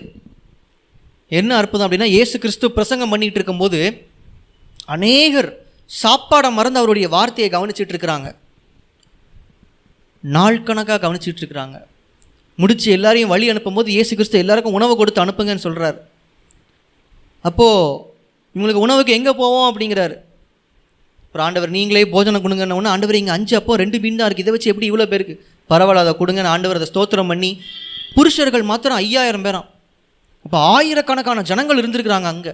என்ன 1.27 1.51
அற்புதம் 1.55 1.87
அப்படின்னா 1.87 2.11
இயேசு 2.15 2.35
கிறிஸ்து 2.39 2.67
பிரசங்கம் 2.71 3.11
பண்ணிகிட்டு 3.13 3.39
இருக்கும்போது 3.39 3.79
அநேகர் 4.95 5.49
சாப்பாடை 6.03 6.51
மறந்து 6.59 6.79
அவருடைய 6.81 7.07
வார்த்தையை 7.15 7.49
கவனிச்சிட்டு 7.53 7.93
இருக்கிறாங்க. 7.95 8.27
நாள் 10.23 10.63
கணக்காக 10.63 11.01
கவனிச்சிட்டு 11.05 11.41
இருக்கிறாங்க. 11.43 11.77
முடித்து 12.57 12.91
எல்லாரையும் 12.91 13.31
வழி 13.33 13.51
அனுப்பும்போது 13.51 13.89
இயேசு 13.95 14.15
கிறிஸ்து 14.15 14.41
எல்லாருக்கும் 14.43 14.77
உணவு 14.79 14.93
கொடுத்து 14.95 15.23
அனுப்புங்கன்னு 15.23 15.65
சொல்கிறார் 15.67 15.97
அப்போது 17.45 18.13
இவங்களுக்கு 18.55 18.83
உணவுக்கு 18.85 19.13
எங்கே 19.13 19.31
போவோம் 19.31 19.67
அப்படிங்கிறாரு. 19.69 20.15
அப்புறம் 21.25 21.45
ஆண்டவர் 21.47 21.69
நீங்களே 21.69 22.03
போஜனம் 22.13 22.43
கொடுங்கன்னு 22.43 22.93
ஆண்டவர் 22.93 23.17
இங்கே 23.19 23.31
அஞ்சு 23.31 23.55
அப்போ 23.59 23.75
ரெண்டு 23.75 23.97
மீன் 24.03 24.19
தான் 24.19 24.27
இருக்குது 24.27 24.45
இதை 24.45 24.53
வச்சு 24.55 24.71
எப்படி 24.71 24.87
இவ்வளோ 24.91 25.07
பேருக்கு 25.13 25.35
பரவாயில்ல 25.69 26.03
அதை 26.05 26.13
கொடுங்கன்னு 26.19 26.51
ஆண்டவர் 26.53 26.79
அதை 26.79 26.87
ஸ்தோத்திரம் 26.91 27.31
பண்ணி 27.31 27.49
புருஷர்கள் 28.15 28.63
மாத்திரம் 28.71 28.97
ஐயாயிரம் 28.97 29.45
பேராம் 29.45 29.67
அப்போ 30.45 30.57
ஆயிரக்கணக்கான 30.75 31.41
ஜனங்கள் 31.41 31.79
இருந்திருக்கிறாங்க 31.81 32.27
அங்கே. 32.33 32.51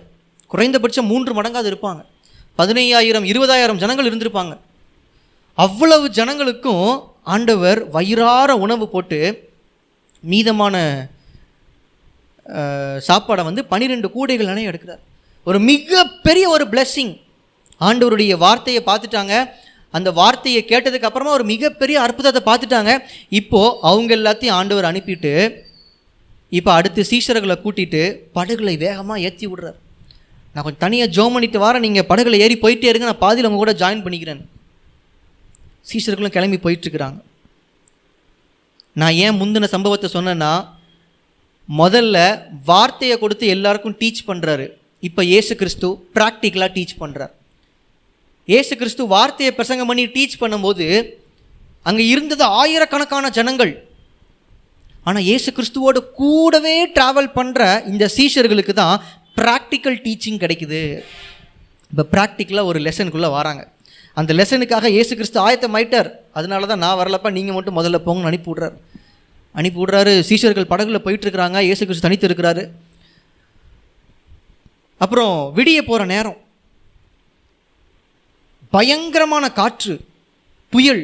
குறைந்தபட்சம் 0.51 1.07
மூன்று 1.11 1.31
மடங்காவது 1.33 1.69
இருப்பாங்க. 1.71 2.01
பதினையாயிரம் 2.59 3.25
இருபதாயிரம் 3.31 3.79
ஜனங்கள் 3.83 4.07
இருந்திருப்பாங்க. 4.09 4.53
அவ்வளவு 5.57 6.05
ஜனங்களுக்கும் 6.09 6.85
ஆண்டவர் 7.23 7.79
வயிறார 7.89 8.55
உணவு 8.57 8.89
போட்டு 8.89 9.19
மீதமான 10.31 10.75
சாப்பாடை 13.07 13.43
வந்து 13.47 13.61
பன்னிரெண்டு 13.71 14.07
கூடைகள் 14.13 14.51
நிறைய 14.51 14.71
எடுக்கிறார். 14.71 15.01
ஒரு 15.47 15.59
மிகப்பெரிய 15.71 16.45
ஒரு 16.55 16.65
பிளெஸ்ஸிங் 16.71 17.13
ஆண்டவருடைய 17.87 18.33
வார்த்தையை 18.45 18.81
பார்த்துட்டாங்க. 18.87 19.35
அந்த 19.97 20.09
வார்த்தையை 20.19 20.61
கேட்டதுக்கு 20.71 21.07
அப்புறமா 21.09 21.31
ஒரு 21.37 21.45
மிகப்பெரிய 21.53 21.97
அற்புதத்தை 22.05 22.41
பார்த்துட்டாங்க. 22.49 22.91
இப்போ 23.39 23.61
அவங்க 23.89 24.11
எல்லாத்தையும் 24.19 24.57
ஆண்டவர் 24.59 24.89
அனுப்பிட்டு 24.91 25.33
இப்போ 26.57 26.71
அடுத்து 26.77 27.01
சீஷர்களை 27.11 27.55
கூட்டிட்டு 27.63 28.01
படகுகளை 28.37 28.75
வேகமாக 28.85 29.23
ஏற்றி 29.27 29.45
விடுறார். 29.49 29.79
நான் 30.53 30.63
கொஞ்சம் 30.63 30.83
தனியாக 30.85 31.13
ஜோம் 31.15 31.35
பண்ணிட்டு 31.35 31.59
வரேன். 31.65 31.85
நீங்கள் 31.87 32.07
படகுல 32.11 32.39
ஏறி 32.45 32.55
போயிட்டே 32.63 32.89
இருங்க. 32.91 33.07
நான் 33.09 33.23
பாதியில் 33.25 33.47
அவங்க 33.47 33.61
கூட 33.63 33.73
ஜாயின் 33.81 34.03
பண்ணிக்கிறேன். 34.05 34.41
சீஷர்களும் 35.91 36.35
கிளம்பி 36.37 36.59
போயிட்டுருக்குறாங்க 36.65 37.19
நான் 38.99 39.17
ஏன் 39.25 39.37
முந்தின 39.39 39.69
சம்பவத்தை 39.73 40.07
சொன்னேன்னா 40.13 40.51
முதல்ல 41.69 42.17
வார்த்தையை 42.69 43.15
கொடுத்து 43.19 43.45
எல்லாருக்கும் 43.55 43.97
டீச் 44.01 44.27
பண்ணுறாரு 44.29 44.65
இப்போ 45.07 45.21
ஏசு 45.37 45.53
கிறிஸ்து 45.61 45.89
ப்ராக்டிக்கலாக 46.17 46.75
டீச் 46.77 46.99
பண்ணுறார் 47.03 47.33
இயேசு 48.47 48.73
கிறிஸ்து 48.81 49.03
வார்த்தையை 49.15 49.51
பிரசங்கம் 49.57 49.89
பண்ணி 49.89 50.03
டீச் 50.15 50.41
பண்ணும்போது 50.43 50.85
அங்கே 51.89 52.03
இருந்தது 52.13 52.43
ஆயிரக்கணக்கான 52.61 53.29
ஜனங்கள். 53.37 53.73
ஆனால் 55.07 55.25
இயேசு 55.27 55.49
கிறிஸ்துவோட 55.57 55.99
கூடவே 56.19 56.75
ட்ராவல் 56.95 57.29
பண்ணுற 57.37 57.61
இந்த 57.91 58.05
சீஷர்களுக்கு 58.17 58.73
தான் 58.81 58.95
ப்ராக்டிக்கல் 59.39 59.97
டீச்சிங் 60.05 60.41
கிடைக்குது. 60.43 60.81
இப்போ 61.91 62.03
ப்ராக்டிக்கலாக 62.13 62.69
ஒரு 62.71 62.79
லெசனுக்குள்ளே 62.87 63.29
வராங்க. 63.37 63.63
அந்த 64.19 64.31
லெசனுக்காக 64.39 64.89
இயேசு 64.95 65.13
கிறிஸ்து 65.17 65.39
ஆயத்தமாயிட்டார். 65.45 66.09
அதனால 66.37 66.67
தான் 66.71 66.83
நான் 66.85 66.99
வரலப்பா 67.01 67.29
நீங்கள் 67.37 67.57
மட்டும் 67.57 67.77
முதல்ல 67.79 67.99
போங்கன்னு 68.05 68.31
அனுப்பி 68.31 68.49
விட்றாரு 68.51 68.77
அனுப்பி 69.59 69.79
விட்றாரு 69.81 70.13
சீஷர்கள் 70.29 70.71
படகுல 70.71 70.99
போயிட்டுருக்குறாங்க 71.05 71.59
இயேசு 71.67 71.83
கிறிஸ்து 71.85 72.07
தனித்து 72.07 72.27
இருக்கிறாரு 72.29 72.63
அப்புறம் 75.03 75.35
விடிய 75.57 75.79
போகிற 75.87 76.03
நேரம். 76.13 76.39
பயங்கரமான 78.75 79.45
காற்று 79.59 79.93
புயல் 80.73 81.01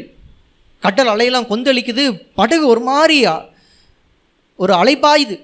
கடல் 0.83 1.11
அலையெல்லாம் 1.13 1.49
கொந்தளிக்குது. 1.51 2.03
படகு 2.39 2.65
ஒரு 2.73 2.81
மாதிரி 2.89 3.17
ஒரு 4.63 4.73
அலைப்பாயுது 4.81 5.35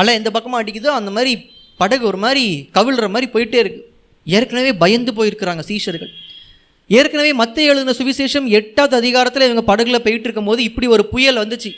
அலை 0.00 0.12
எந்த 0.18 0.30
பக்கமாக 0.34 0.62
அடிக்குதோ 0.62 0.92
அந்த 0.98 1.10
மாதிரி 1.16 1.32
படகு 1.80 2.04
ஒரு 2.10 2.18
மாதிரி 2.24 2.44
கவிழ்கிற 2.76 3.06
மாதிரி 3.14 3.26
போயிட்டே 3.34 3.58
இருக்குது 3.62 3.86
ஏற்கனவே 4.36 4.70
பயந்து 4.82 5.12
போயிருக்கிறாங்க 5.18 5.62
சீஷர்கள். 5.70 6.12
ஏற்கனவே 6.90 7.30
மத்திய 7.40 7.70
எழுதின 7.70 7.94
சுவிசேஷம் 7.98 8.46
எட்டாவது 8.58 8.94
அதிகாரத்தில் 9.00 9.46
இவங்க 9.48 9.64
படகுல 9.70 9.98
போயிட்டு 10.04 10.26
இருக்கும்போது 10.28 10.60
இப்படி 10.68 10.86
ஒரு 10.96 11.04
புயல் 11.12 11.42
வந்துச்சு. 11.42 11.70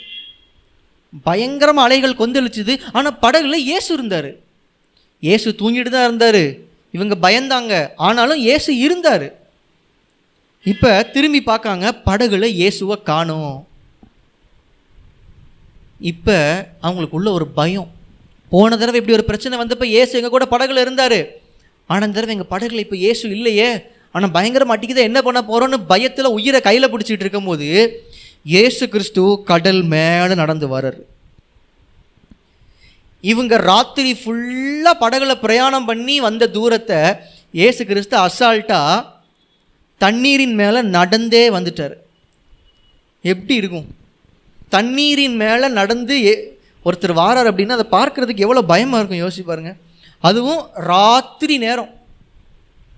பயங்கரமாக 1.27 1.87
அலைகள் 1.87 2.19
கொந்தளிச்சுது. 2.21 2.73
ஆனால் 2.97 3.17
படகுல 3.23 3.57
இயேசு 3.69 3.89
இருந்தார். 3.97 4.29
இயேசு 5.27 5.55
தூங்கிட்டு 5.61 5.91
தான் 5.95 6.07
இருந்தார். 6.09 6.43
இவங்க 6.97 7.15
பயந்தாங்க. 7.25 7.73
ஆனாலும் 8.07 8.41
இயேசு 8.45 8.71
இருந்தார். 8.85 9.27
இப்போ 10.65 10.91
திரும்பி 11.15 11.41
பார்க்காங்க 11.51 11.85
படகுல 12.07 12.47
இயேசுவை 12.59 12.95
காணோம். 13.11 13.57
இப்போ 16.11 16.37
அவங்களுக்குள்ள 16.85 17.29
ஒரு 17.37 17.45
பயம். 17.59 17.89
போன 18.51 18.77
தடவை 18.81 18.97
இப்படி 18.99 19.15
ஒரு 19.17 19.29
பிரச்சனை 19.29 19.57
வந்தப்போ 19.59 19.85
இயேசு 19.95 20.17
எங்கள் 20.19 20.35
கூட 20.35 20.45
படகுல 20.53 20.83
இருந்தார். 20.85 21.21
ஆனால் 21.89 22.13
தடவை 22.15 22.33
எங்கள் 22.35 22.53
படகுல 22.53 22.83
இப்போ 22.85 22.97
இயேசு 23.05 23.23
இல்லையே. 23.37 23.69
ஆனால் 24.11 24.29
பயங்கரமா 24.29 24.71
அடிக்குதே. 24.71 24.97
என்ன 24.97 25.21
பண்ண 25.21 25.41
போகிறோன்னு 25.41 25.85
பயத்தில் 25.87 26.25
உயிரை 26.25 26.61
கையில் 26.61 26.97
பிடிச்சிட்டு 26.97 27.19
இருக்கும்போது 27.19 28.03
ஏசு 28.45 28.89
கிறிஸ்து 28.89 29.41
கடல் 29.45 29.81
மேலே 29.81 30.35
நடந்து 30.35 30.79
வர்றாரு. 30.79 31.01
இவங்க 33.21 33.57
ராத்திரி 33.57 34.13
ஃபுல்லாக 34.13 34.93
படகுல 34.99 35.35
பிரயாணம் 35.35 35.85
பண்ணி 35.85 36.19
வந்த 36.19 36.47
தூரத்தை 36.47 36.97
ஏசு 37.53 37.85
கிறிஸ்து 37.85 38.17
அசால்ட்டாக 38.17 39.05
தண்ணீரின் 39.97 40.53
மேலே 40.53 40.81
நடந்தே 40.81 41.49
வந்துட்டார். 41.49 41.93
எப்படி 43.21 43.55
இருக்கும்? 43.55 43.87
தண்ணீரின் 44.69 45.35
மேலே 45.35 45.67
நடந்து 45.67 46.25
ஏ- 46.25 46.57
ஒருத்தர் 46.85 47.13
வாரார் 47.13 47.53
அப்படின்னா 47.53 47.77
அதை 47.77 47.99
பார்க்கறதுக்கு 47.99 48.37
எவ்வளோ 48.37 48.61
பயமாக 48.61 49.15
இருக்கும். 49.15 49.29
யோசிப்பாருங்க 49.29 49.75
அதுவும் 50.19 50.67
ராத்திரி 50.73 51.57
நேரம். 51.57 51.98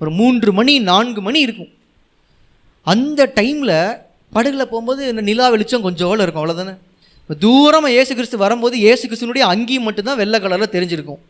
ஒரு 0.02 0.12
மூன்று 0.20 0.52
மணி 0.60 0.74
நான்கு 0.92 1.22
மணி 1.28 1.40
இருக்கும். 1.46 1.72
அந்த 2.88 3.22
டைமில் 3.40 3.78
படகுல 4.36 4.64
போகும்போது 4.72 5.02
இந்த 5.12 5.24
நிலா 5.30 5.48
வெளிச்சம் 5.54 5.86
கொஞ்சோல 5.86 6.26
இருக்கும் 6.26 6.44
அவ்வளோதானே 6.44 6.74
இப்போ 7.22 7.36
தூரமாக 7.44 7.98
ஏசு 8.00 8.12
கிறிஸ்து 8.18 8.38
வரும்போது 8.44 8.76
ஏசு 8.92 9.04
கிறிஸ்துனுடைய 9.08 9.44
அங்கேயும் 9.54 9.86
மட்டும்தான் 9.88 10.20
வெள்ளை 10.22 10.38
கலரில் 10.44 10.74
தெரிஞ்சிருக்கும். 10.76 11.22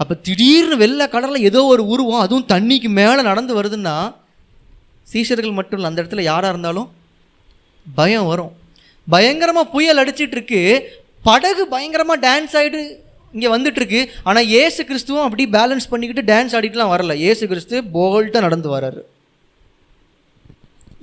அப்போ 0.00 0.14
திடீர்னு 0.26 0.76
வெள்ளை 0.82 1.06
கலரில் 1.14 1.46
ஏதோ 1.50 1.60
ஒரு 1.72 1.82
உருவம் 1.92 2.24
அதுவும் 2.24 2.48
தண்ணிக்கு 2.52 2.88
மேலே 3.00 3.20
நடந்து 3.30 3.52
வருதுன்னா 3.58 3.96
சீஷர்கள் 5.12 5.58
மட்டும் 5.58 5.78
இல்லை 5.78 5.90
அந்த 5.90 6.00
இடத்துல 6.02 6.24
யாராக 6.30 6.52
இருந்தாலும் 6.54 6.88
பயம் 7.86 8.28
வரும். 8.32 8.52
பயங்கரமாக 9.08 9.72
புயல் 9.74 10.00
அடிச்சிட்ருக்கு 10.02 10.60
படகு 11.28 11.62
பயங்கரமாக 11.74 12.22
டான்ஸ் 12.26 12.56
ஆகிட்டு 12.58 12.80
இங்கே 13.36 13.48
வந்துட்டுருக்கு. 13.54 14.00
ஆனால் 14.28 14.50
ஏசு 14.62 14.80
கிறிஸ்துவும் 14.90 15.26
அப்படி 15.26 15.44
பேலன்ஸ் 15.56 15.90
பண்ணிக்கிட்டு 15.92 16.28
டான்ஸ் 16.32 16.56
ஆடிட்டுலாம் 16.58 16.92
வரல. 16.94 17.14
ஏசு 17.30 17.44
கிறிஸ்து 17.52 17.76
போல்ட்டாக 17.96 18.46
நடந்து 18.46 18.70
வராரு. 18.76 19.02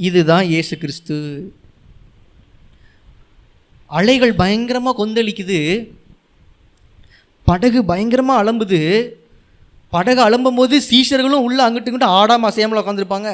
இதுதான் 0.08 0.46
ஏசு 0.60 0.76
கிறிஸ்து. 0.84 1.18
அலைகள் 4.00 4.40
பயங்கரமாக 4.42 4.98
கொந்தளிக்குது. 5.00 5.60
படகு 7.48 7.80
பயங்கரமாக 7.92 8.42
அலம்புது. 8.44 8.80
படகு 9.94 10.22
அலம்பும் 10.28 10.60
போது 10.60 10.76
சீஷர்களும் 10.90 11.46
உள்ளே 11.48 11.62
அங்கிட்டு 11.64 11.90
இங்கிட்டு 11.90 12.14
ஆடாமல் 12.20 12.50
அசையாமல் 12.50 12.80
உட்காந்துருப்பாங்க 12.82 13.32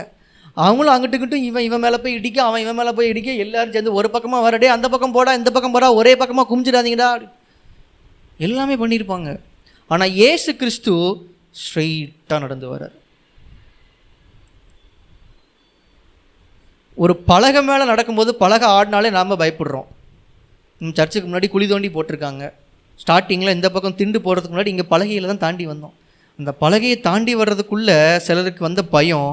அவங்களும் 0.64 0.94
அங்கிட்டு 0.94 1.18
இங்கிட்டும் 1.18 1.46
இவன் 1.50 1.66
இவன் 1.68 1.84
மேலே 1.84 1.98
போய் 2.04 2.16
இடிக்க 2.20 2.40
அவன் 2.48 2.64
இவன் 2.64 2.78
மேலே 2.80 2.92
போய் 2.98 3.12
இடிக்க 3.12 3.30
எல்லாரும் 3.44 3.74
சேர்ந்து 3.76 3.98
ஒரு 4.00 4.08
பக்கமாக 4.16 4.46
வரடே 4.46 4.70
அந்த 4.76 4.88
பக்கம் 4.94 5.16
போடா 5.18 5.34
இந்த 5.40 5.50
பக்கம் 5.56 5.76
போடா 5.76 5.90
ஒரே 6.00 6.14
பக்கமாக 6.22 6.48
குமிச்சிடாதீங்கடா 6.50 7.10
எல்லாமே 8.46 8.76
பண்ணியிருப்பாங்க 8.82 9.30
ஆனால் 9.94 10.16
இயேசு 10.20 10.50
கிறிஸ்து 10.62 10.94
ஸ்ட்ரெயிட்டாக 11.62 12.44
நடந்து 12.46 12.68
வர்றார். 12.72 12.96
ஒரு 17.04 17.14
பலகை 17.32 17.62
மேலே 17.70 17.84
நடக்கும்போது 17.92 18.32
பலகை 18.44 18.68
ஆடினாலே 18.78 19.10
நாம் 19.18 19.40
பயப்படுறோம். 19.42 19.88
சர்ச்சுக்கு 20.98 21.28
முன்னாடி 21.28 21.48
குழி 21.54 21.66
தோண்டி 21.72 21.90
போட்டிருக்காங்க. 21.96 22.46
ஸ்டார்டிங்கில் 23.02 23.56
இந்த 23.58 23.68
பக்கம் 23.76 23.98
திண்டு 24.00 24.20
போகிறதுக்கு 24.26 24.54
முன்னாடி 24.56 24.74
இங்கே 24.74 24.86
பலகையில் 24.94 25.32
தான் 25.32 25.44
தாண்டி 25.46 25.66
வந்தோம். 25.72 25.96
அந்த 26.40 26.52
பலகையை 26.64 26.98
தாண்டி 27.08 27.34
வர்றதுக்குள்ளே 27.42 27.98
சிலருக்கு 28.26 28.68
வந்த 28.68 28.82
பயம் 28.96 29.32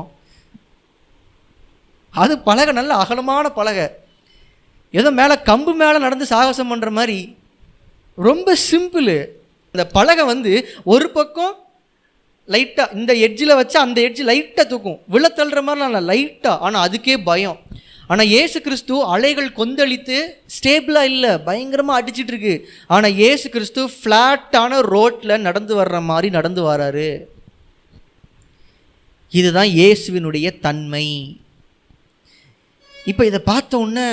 அது 2.23 2.35
பலகை 2.49 2.73
நல்ல 2.79 2.93
அகலமான 3.03 3.47
பலகை. 3.59 3.87
ஏதோ 4.99 5.11
மேலே 5.21 5.35
கம்பு 5.49 5.73
மேலே 5.83 5.99
நடந்து 6.05 6.27
சாகசம் 6.33 6.71
பண்ணுற 6.73 6.91
மாதிரி 6.99 7.19
ரொம்ப 8.29 8.57
சிம்பிள். 8.71 9.15
அந்த 9.75 9.85
பலகை 9.97 10.25
வந்து 10.33 10.53
ஒரு 10.95 11.09
பக்கம் 11.17 11.55
லைட்டாக 12.55 12.95
இந்த 12.99 13.13
எட்ஜில் 13.27 13.59
வச்சா 13.61 13.79
அந்த 13.87 13.99
எட்ஜ் 14.09 14.23
லைட்டாக 14.31 14.67
தூக்கும். 14.73 14.99
விழ 15.15 15.25
தள்ளுற 15.39 15.61
மாதிரிலாம் 15.67 15.93
இல்லை 15.93 16.03
லைட்டாக 16.11 16.63
ஆனால் 16.67 16.85
அதுக்கே 16.89 17.17
பயம். 17.31 17.59
ஆனால் 18.13 18.33
ஏசு 18.41 18.59
கிறிஸ்து 18.67 18.97
அலைகள் 19.15 19.49
கொந்தளித்து 19.61 20.19
ஸ்டேபிளாக 20.57 21.11
இல்லை 21.13 21.33
பயங்கரமாக 21.47 21.99
அடிச்சிட்ருக்கு. 22.01 22.55
ஆனால் 22.95 23.17
இயேசு 23.23 23.47
கிறிஸ்து 23.55 23.85
ஃப்ளாட்டான 23.97 24.79
ரோட்டில் 24.95 25.45
நடந்து 25.47 25.73
வர்ற 25.81 25.99
மாதிரி 26.11 26.31
நடந்து 26.37 26.63
வராரு. 26.69 27.09
இதுதான் 29.33 29.71
இயேசுவினுடைய 29.79 30.49
தன்மை. 30.67 31.07
இப்போ 33.11 33.23
இதை 33.29 33.39
பார்த்த 33.49 33.79
உடனே 33.83 34.07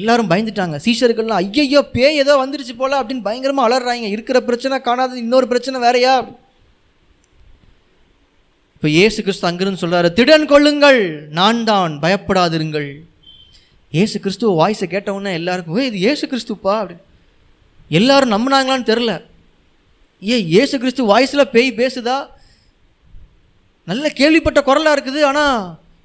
எல்லாரும் 0.00 0.28
பயந்துட்டாங்க. 0.30 0.76
சீஷர்கள்லாம் 0.84 1.40
ஐயையோ 1.44 1.80
பேய் 1.94 2.20
ஏதோ 2.22 2.34
வந்துருச்சு 2.42 2.74
போல 2.82 2.92
அப்படின்னு 3.00 3.26
பயங்கரமாக 3.26 3.66
அலறாங்க. 3.68 4.06
இருக்கிற 4.16 4.38
பிரச்சனை 4.48 4.76
காணாதது 4.86 5.22
இன்னொரு 5.24 5.46
பிரச்சனை 5.52 5.80
வேறையா? 5.86 6.14
இப்போ 8.76 8.88
ஏசு 9.04 9.18
கிறிஸ்து 9.24 9.48
அங்கிருந்து 9.48 9.82
சொல்கிறாரு 9.82 10.08
திடன் 10.18 10.46
கொள்ளுங்கள் 10.52 11.00
நான் 11.38 11.60
தான் 11.70 11.94
பயப்படாதிருங்கள். 12.04 12.88
இயேசு 13.96 14.16
கிறிஸ்துவ 14.24 14.52
வாய்ஸை 14.60 14.86
கேட்டவுடனே 14.94 15.32
எல்லாருக்கும் 15.40 15.76
ஓ 15.76 15.82
இது 15.88 16.00
ஏசு 16.10 16.24
கிறிஸ்துப்பா? 16.32 16.74
அப்படின்னு. 16.80 17.04
எல்லாரும் 17.98 18.34
நம்பினாங்களான்னு 18.34 18.90
தெரில 18.92 19.12
ஏ 20.22 20.36
இயேசு 20.54 20.74
கிறிஸ்து 20.80 21.02
வாய்ஸில் 21.12 21.50
பேய் 21.54 21.70
பேசுதா? 21.82 22.16
நல்ல 23.90 24.08
கேள்விப்பட்ட 24.20 24.60
குரலாக 24.62 24.96
இருக்குது 24.96 25.20
ஆனால் 25.28 25.54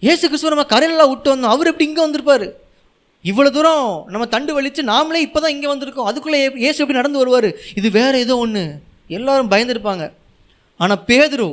இயேசு 0.06 0.24
கிறிஸ்துவ 0.30 0.52
நம்ம 0.54 0.66
கரையிலலாம் 0.72 1.12
விட்டு 1.12 1.30
வந்தோம். 1.34 1.54
அவர் 1.56 1.70
எப்படி 1.70 1.86
இங்கே 1.90 2.02
வந்திருப்பார்? 2.06 2.46
இவ்வளோ 3.30 3.50
தூரம் 3.56 3.86
நம்ம 4.14 4.26
தண்டு 4.34 4.52
வலித்து 4.56 4.82
நாமளே 4.90 5.20
இப்போ 5.28 5.40
தான் 5.44 5.54
இங்கே 5.56 5.70
வந்திருக்கோம். 5.72 6.08
அதுக்குள்ளே 6.10 6.40
ஏசு 6.42 6.60
இயேசு 6.64 6.82
எப்படி 6.82 7.00
நடந்து 7.00 7.22
வருவார்? 7.22 7.48
இது 7.80 7.88
வேறு 7.96 8.18
ஏதோ 8.26 8.36
ஒன்று 8.44 8.64
எல்லாரும் 9.18 9.50
பயந்துருப்பாங்க. 9.54 10.04
ஆனால் 10.84 11.02
பேதுரு 11.10 11.48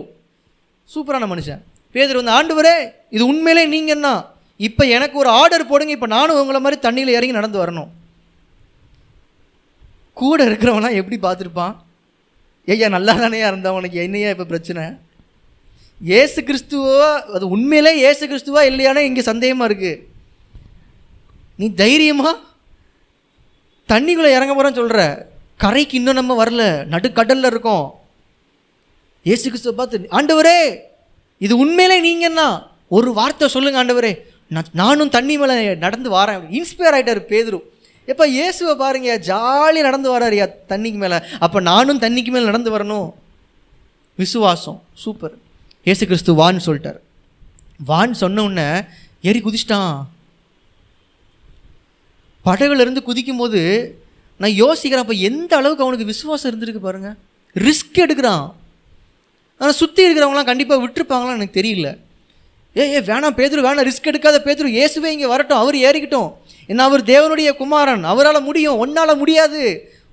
சூப்பரான 0.94 1.28
மனுஷன். 1.32 1.62
பேதுரு 1.94 2.20
வந்து 2.20 2.34
ஆண்டவரே 2.38 2.74
இது 3.16 3.22
உண்மையிலே 3.32 3.62
நீங்கள் 3.74 3.96
என்ன? 3.96 4.10
இப்போ 4.68 4.82
எனக்கு 4.96 5.16
ஒரு 5.22 5.30
ஆர்டர் 5.40 5.70
போடுங்க. 5.70 5.94
இப்போ 5.98 6.08
நானும் 6.16 6.40
உங்களை 6.42 6.60
மாதிரி 6.64 6.78
தண்ணியில் 6.86 7.16
இறங்கி 7.16 7.38
நடந்து 7.38 7.62
வரணும். 7.62 7.90
கூட 10.22 10.38
இருக்கிறவனா 10.50 10.90
எப்படி 11.00 11.18
பார்த்துருப்பான்? 11.24 11.74
ஐயா 12.72 12.88
நல்லா 12.96 13.14
தானேயா 13.22 13.48
இருந்தான் 13.52 13.78
உனக்கு? 13.80 13.98
என்னையா 14.06 14.28
இப்போ 14.34 14.46
பிரச்சனை? 14.52 14.84
ஏசு 16.20 16.40
கிறிஸ்துவா 16.48 17.10
அது 17.34 17.44
உண்மையிலே 17.48 17.92
ஏசு 18.08 18.24
கிறிஸ்துவா 18.26 18.62
இல்லையானே 18.70 19.02
இங்கே 19.08 19.22
சந்தேகமாக 19.30 19.68
இருக்குது 19.70 20.00
நீ 21.56 21.66
தைரியமாக 21.74 22.32
தண்ணிக்குள்ளே 23.88 24.30
இறங்க 24.36 24.52
போகிறேன்னு 24.54 24.80
சொல்கிற 24.80 25.02
கரைக்கு 25.62 25.94
இன்னும் 25.98 26.18
நம்ம 26.18 26.44
வரல. 26.44 26.62
நடுக்கடலில் 26.92 27.50
இருக்கோம். 27.50 27.84
ஏசு 29.22 29.44
கிறிஸ்துவ 29.48 29.74
பார்த்து 29.80 30.14
ஆண்டவரே 30.18 30.58
இது 31.38 31.54
உண்மையிலே 31.64 31.96
நீங்கன்னா 32.06 32.46
ஒரு 32.88 33.12
வார்த்தை 33.18 33.48
சொல்லுங்கள் 33.48 33.82
ஆண்டவரே. 33.82 34.12
நான் 34.54 34.72
நானும் 34.72 35.12
தண்ணி 35.16 35.34
மேலே 35.38 35.74
நடந்து 35.84 36.08
வரேன். 36.16 36.42
இன்ஸ்பயர் 36.58 36.96
ஆகிட்டார் 36.96 37.22
பேதுரு. 37.32 37.60
எப்போ 38.08 38.24
இயேசுவை 38.28 38.74
பாருங்க 38.82 39.18
ஜாலி 39.30 39.80
நடந்து 39.88 40.18
வராருயா 40.18 40.46
தண்ணிக்கு 40.72 40.98
மேலே. 41.04 41.18
அப்போ 41.38 41.60
நானும் 41.60 42.02
தண்ணிக்கு 42.04 42.30
மேலே 42.34 42.44
நடந்து 42.44 42.70
வரணும். 42.76 43.08
விசுவாசம் 44.18 44.82
சூப்பர். 45.04 45.36
இயேசு 45.86 46.02
கிறிஸ்து 46.08 46.32
வான்னு 46.40 46.64
சொல்லிட்டார். 46.66 46.98
வான்னு 47.90 48.16
சொன்ன 48.22 48.42
உடனே 48.48 48.66
ஏறி 49.28 49.40
குதிச்சிட்டான். 49.44 49.94
படகுலேருந்து 52.44 53.02
குதிக்கும்போது 53.08 53.60
நான் 54.40 54.58
யோசிக்கிறேன் 54.62 55.04
அப்போ 55.04 55.16
எந்த 55.28 55.52
அளவுக்கு 55.60 55.84
அவனுக்கு 55.84 56.10
விசுவாசம் 56.12 56.50
இருந்திருக்கு 56.50 56.82
பாருங்கள் 56.86 57.16
ரிஸ்க் 57.56 58.02
எடுக்கிறான். 58.04 58.46
ஆனால் 59.60 59.78
சுற்றி 59.80 60.02
இருக்கிறவங்களாம் 60.06 60.50
கண்டிப்பாக 60.50 60.82
விட்டுருப்பாங்களான்னு 60.84 61.40
எனக்கு 61.40 61.58
தெரியல. 61.60 61.88
ஏ 62.76 62.84
ஏ 62.94 63.00
வேணாம் 63.08 63.36
பேதுரு 63.40 63.66
வேணாம் 63.66 63.86
ரிஸ்க் 63.88 64.10
எடுக்காத 64.12 64.38
பேதுரு 64.46 64.68
இயேசுவே 64.76 65.10
இங்கே 65.14 65.28
வரட்டும் 65.32 65.62
அவர் 65.62 65.76
ஏறிக்கிட்டோம். 65.88 66.30
என்ன 66.70 66.84
அவர் 66.88 67.02
தேவனுடைய 67.12 67.50
குமாரன் 67.62 68.04
அவரால் 68.12 68.46
முடியும் 68.48 68.80
ஒன்னால் 68.84 69.20
முடியாது. 69.22 69.62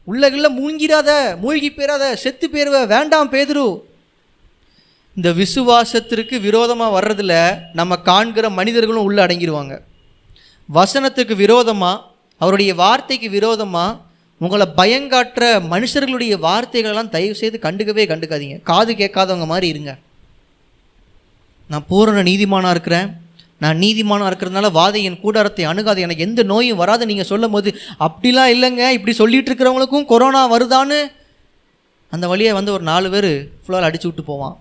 உள்ளகில்ல 0.08 0.48
மூழ்கிடாத 0.60 1.10
மூழ்கி 1.44 1.70
போயிடாத 1.72 2.04
செத்து 2.24 2.46
போயிருவ 2.54 2.78
வேண்டாம் 2.94 3.32
பேதுரு. 3.36 3.68
இந்த 5.16 5.32
விசுவாசத்திற்கு 5.32 6.42
விரோதமாக 6.42 7.00
வர்றதுல 7.00 7.34
நம்ம 7.74 7.96
காண்கிற 7.96 8.50
மனிதர்களும் 8.50 9.04
உள்ளே 9.04 9.24
அடங்கிடுவாங்க 9.24 9.82
வசனத்துக்கு 10.74 11.36
விரோதமாக 11.36 12.04
அவருடைய 12.38 12.76
வார்த்தைக்கு 12.76 13.30
விரோதமாக 13.30 13.98
உங்களை 14.38 14.68
பயங்காட்டுற 14.78 15.46
மனுஷர்களுடைய 15.72 16.34
வார்த்தைகளெல்லாம் 16.46 17.10
தயவு 17.10 17.36
செய்து 17.36 17.60
கண்டுக்கவே 17.62 18.04
கண்டுக்காதீங்க. 18.12 18.62
காது 18.62 18.94
கேட்காதவங்க 18.94 19.46
மாதிரி 19.46 19.68
இருங்க. 19.68 19.98
நான் 21.68 21.86
பூரண 21.88 22.24
நீதிமானாக 22.24 22.70
இருக்கிறேன். 22.70 23.10
நான் 23.58 23.80
நீதிமானாக 23.80 24.30
இருக்கிறதுனால 24.32 24.70
வாதை 24.80 25.04
என் 25.04 25.20
கூடாரத்தை 25.20 25.66
அணுகாது. 25.66 26.02
எனக்கு 26.02 26.24
எந்த 26.24 26.44
நோயும் 26.44 26.78
வராது. 26.78 27.06
நீங்கள் 27.06 27.26
சொல்லும் 27.26 27.52
போது 27.52 27.76
அப்படிலாம் 28.00 28.54
இல்லைங்க. 28.56 28.90
இப்படி 28.90 29.14
சொல்லிகிட்டு 29.18 29.52
இருக்கிறவங்களுக்கும் 29.52 30.06
கொரோனா 30.06 30.58
வருதான்னு? 30.58 31.00
அந்த 32.10 32.28
வழியை 32.28 32.54
வந்து 32.54 32.72
ஒரு 32.72 32.84
நாலு 32.84 33.10
பேர் 33.10 33.32
ஃபுல்லாக 33.64 33.88
அடிச்சு 33.90 34.04
விட்டு 34.04 34.24
போவான். 34.24 34.58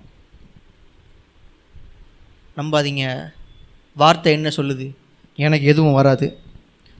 நம்பாதீங்க. 2.59 3.33
வார்த்தை 3.94 4.33
என்ன 4.33 4.49
சொல்லுது? 4.57 4.90
எனக்கு 5.37 5.66
எதுவும் 5.66 5.92
வராது. 5.92 6.38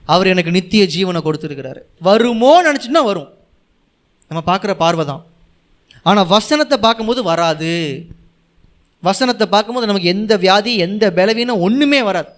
அவர் 0.05 0.27
எனக்கு 0.27 0.51
நித்திய 0.51 0.83
ஜீவனை 0.83 1.17
கொடுத்துருக்கிறாரு. 1.17 1.79
வருமோ 1.99 2.63
நினச்சிட்டுனா 2.63 3.03
வரும். 3.03 3.33
நம்ம 4.29 4.55
பார்க்குற 4.55 4.73
பார்வை 4.73 5.05
தான் 5.05 5.25
ஆனால் 6.03 6.27
வசனத்தை 6.27 6.77
பார்க்கும்போது 6.77 7.23
வராது. 7.23 8.05
வசனத்தை 9.01 9.47
பார்க்கும்போது 9.47 9.87
நமக்கு 9.87 10.07
எந்த 10.07 10.37
வியாதி 10.37 10.77
எந்த 10.77 11.13
பலவீனம் 11.13 11.59
ஒன்றுமே 11.59 12.01
வராது. 12.01 12.29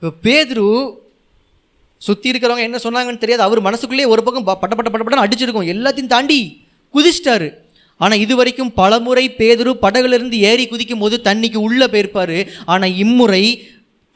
இப்போ 0.00 0.30
பேதுரு 0.30 0.94
சுற்றி 1.98 2.30
இருக்கிறவங்க 2.30 2.58
என்ன 2.58 2.76
சொன்னாங்கன்னு 2.76 3.18
தெரியாது. 3.18 3.42
அவர் 3.42 3.60
மனசுக்குள்ளேயே 3.60 4.08
ஒரு 4.08 4.22
பக்கம் 4.22 4.44
ப- 4.44 4.58
பட்ட 4.58 4.74
பட்ட 4.74 4.90
பட்ட 4.90 5.16
பட்டன்னு 5.16 5.28
அடிச்சிருக்கும். 5.28 5.76
எல்லாத்தையும் 5.76 6.06
தாண்டி 6.06 6.66
குதிச்சிட்டாரு. 6.94 7.54
ஆனால் 8.04 8.22
இது 8.24 8.34
வரைக்கும் 8.40 8.74
பலமுறை 8.80 9.24
பேதுரு 9.40 9.72
படகுலேருந்து 9.84 10.38
ஏறி 10.50 10.64
குதிக்கும் 10.66 11.02
போது 11.04 11.16
தண்ணிக்கு 11.28 11.58
உள்ளே 11.66 11.86
போயிருப்பார். 11.92 12.38
ஆனால் 12.72 12.96
இம்முறை 13.04 13.44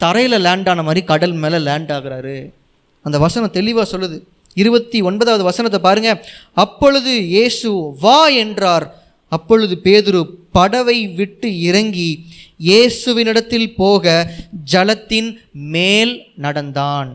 தரையில் 0.00 0.44
லேண்ட் 0.46 0.68
ஆன 0.70 0.82
மாதிரி 0.86 1.02
கடல் 1.10 1.36
மேலே 1.42 1.58
லேண்ட் 1.68 1.92
ஆகிறாரு. 1.96 2.38
அந்த 3.06 3.16
வசனம் 3.24 3.56
தெளிவாக 3.58 3.86
சொல்லுது. 3.92 4.16
இருபத்தி 4.62 4.98
ஒன்பதாவது 5.08 5.44
வசனத்தை 5.50 5.78
பாருங்க. 5.86 6.10
அப்பொழுது 6.64 7.12
இயேசு 7.34 7.70
வா 8.04 8.20
என்றார். 8.44 8.86
அப்பொழுது 9.36 9.74
பேதுரு 9.86 10.20
படவை 10.56 10.98
விட்டு 11.20 11.48
இறங்கி 11.68 12.10
இயேசுவினிடத்தில் 12.68 13.70
போக 13.80 14.14
ஜலத்தின் 14.72 15.30
மேல் 15.74 16.14
நடந்தான். 16.44 17.10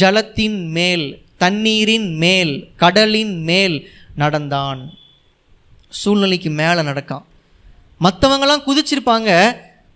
ஜலத்தின் 0.00 0.58
மேல் 0.76 1.06
தண்ணீரின் 1.44 2.08
மேல் 2.22 2.52
கடலின் 2.82 3.34
மேல் 3.48 3.76
நடந்தான். 4.22 4.80
சூழ்நிலைக்கு 6.00 6.50
மேலே 6.60 6.80
நடக்கான். 6.90 7.24
மற்றவங்களாம் 8.04 8.66
குதிச்சிருப்பாங்க. 8.68 9.30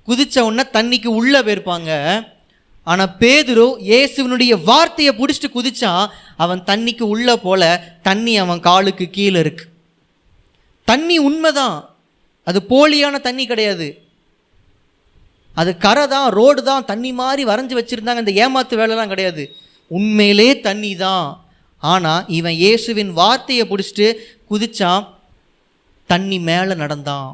குதித்த 0.08 0.44
உடனே 0.48 0.64
தண்ணிக்கு 0.76 1.08
உள்ளே 1.20 1.40
போயிருப்பாங்க. 1.46 1.90
ஆனால் 2.90 3.14
பேதுரு 3.20 3.66
இயேசுவினுடைய 3.88 4.52
வார்த்தையை 4.68 5.12
பிடிச்சிட்டு 5.18 5.48
குதித்தான் 5.56 6.04
அவன் 6.44 6.62
தண்ணிக்கு 6.70 7.04
உள்ளே 7.14 7.34
போல 7.46 7.62
தண்ணி 8.08 8.32
அவன் 8.42 8.60
காலுக்கு 8.68 9.06
கீழே 9.16 9.40
இருக்கு. 9.44 9.64
தண்ணி 10.88 11.16
உண்மைதான். 11.28 11.76
அது 12.48 12.58
போலியான 12.70 13.20
தண்ணி 13.26 13.44
கிடையாது. 13.50 13.88
அது 15.60 15.70
கரை 15.84 16.04
தான் 16.14 16.26
ரோடு 16.38 16.60
தான் 16.70 16.88
தண்ணி 16.90 17.10
மாதிரி 17.20 17.42
வரைஞ்சி 17.50 17.74
வச்சுருந்தாங்க. 17.78 18.22
இந்த 18.24 18.34
ஏமாத்து 18.44 18.80
வேலைலாம் 18.80 19.12
கிடையாது. 19.12 19.44
உண்மையிலே 19.90 20.50
தண்ணி 20.66 20.92
தான் 21.04 21.26
ஆனால் 21.92 22.24
இவன் 22.38 22.56
இயேசுவின் 22.62 23.12
வார்த்தையை 23.20 23.64
பிடிச்சிட்டு 23.70 24.08
குதித்தான் 24.50 25.02
தண்ணி 26.12 26.38
மேலே 26.50 26.74
நடந்தான் 26.82 27.30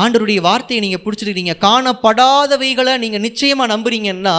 ஆண்டருடைய 0.00 0.40
வார்த்தையை 0.46 0.80
நீங்கள் 0.84 1.02
பிடிச்சிருக்கிறீங்க. 1.04 1.54
காணப்படாதவைகளை 1.66 2.92
நீங்கள் 3.04 3.24
நிச்சயமாக 3.26 3.72
நம்புறீங்கன்னா 3.72 4.34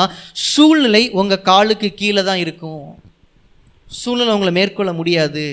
சூழ்நிலை 0.52 1.04
உங்கள் 1.20 1.46
காலுக்கு 1.50 1.90
கீழே 2.02 2.22
தான் 2.30 2.42
இருக்கும். 2.44 2.86
சூழ்நிலை 4.00 4.32
உங்களை 4.36 4.52
மேற்கொள்ள 4.58 4.92
முடியாது. 5.00 5.46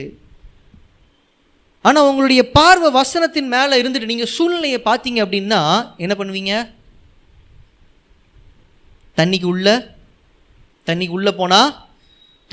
ஆனால் 1.88 2.08
உங்களுடைய 2.10 2.42
பார்வை 2.56 2.88
வசனத்தின் 3.00 3.50
மேலே 3.54 3.74
இருந்துட்டு 3.80 4.12
நீங்கள் 4.12 4.32
சூழ்நிலையை 4.36 4.80
பார்த்தீங்க 4.86 5.18
அப்படின்னா 5.24 5.60
என்ன 6.04 6.14
பண்ணுவீங்க? 6.20 6.54
தண்ணிக்கு 9.18 9.48
உள்ள 9.54 9.68
தண்ணிக்கு 10.88 11.16
உள்ளே 11.18 11.32
போனால் 11.40 11.70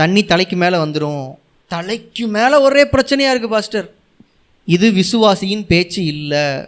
தண்ணி 0.01 0.21
தலைக்கு 0.31 0.55
மேலே 0.63 0.77
வந்துடும் 0.83 1.25
தலைக்கு 1.73 2.25
மேலே 2.37 2.55
ஒரே 2.67 2.83
பிரச்சனையாக 2.93 3.33
இருக்குது 3.33 3.55
பாஸ்டர். 3.55 3.87
இது 4.65 4.91
விசுவாசியின் 4.91 5.65
பேச்சு 5.65 6.05
இல்லை. 6.05 6.67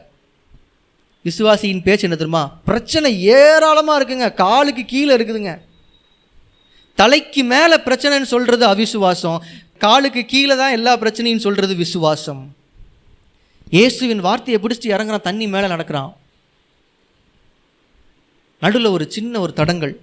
விசுவாசியின் 1.26 1.84
பேச்சு 1.84 2.08
என்ன 2.08 2.16
தெரியுமா? 2.16 2.60
பிரச்சனை 2.66 3.24
ஏராளமாக 3.24 4.04
இருக்குங்க. 4.04 4.34
காலுக்கு 4.34 4.86
கீழே 4.86 5.16
இருக்குதுங்க. 5.16 5.60
தலைக்கு 6.96 7.44
மேலே 7.44 7.76
பிரச்சனைன்னு 7.76 8.22
சொல்கிறது 8.22 8.66
அவிசுவாசம். 8.68 9.40
காலுக்கு 9.78 10.26
கீழே 10.26 10.56
தான் 10.56 10.72
எல்லா 10.72 11.00
பிரச்சனையும் 11.00 11.46
சொல்கிறது 11.46 11.76
விசுவாசம். 11.76 12.56
இயேசுவின் 13.70 14.20
வார்த்தையை 14.20 14.64
பிடிச்சிட்டு 14.64 14.94
இறங்குறான் 14.96 15.22
தண்ணி 15.22 15.48
மேலே 15.48 15.68
நடக்கிறான். 15.68 16.16
நடுவில் 18.60 18.86
ஒரு 18.86 19.12
சின்ன 19.12 19.40
ஒரு 19.40 19.54
தடங்கள். 19.54 20.00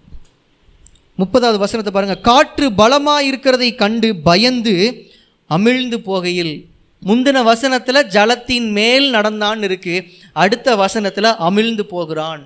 முப்பதாவது 1.18 1.59
வசனத்தை 1.59 1.92
பாருங்கள் 1.92 2.20
காற்று 2.20 2.72
பலமாக 2.72 3.24
இருக்கிறதை 3.24 3.74
கண்டு 3.74 4.16
பயந்து 4.16 5.07
அமிழ்ந்து 5.50 5.98
போகையில் 6.09 6.71
முந்தின 7.07 7.43
வசனத்தில் 7.43 8.07
ஜலத்தின் 8.07 8.71
மேல் 8.71 9.15
நடந்தான்னு 9.15 9.62
இருக்கு. 9.62 9.95
அடுத்த 10.33 10.77
வசனத்தில் 10.77 11.38
அமிழ்ந்து 11.49 11.85
போகிறான். 11.95 12.43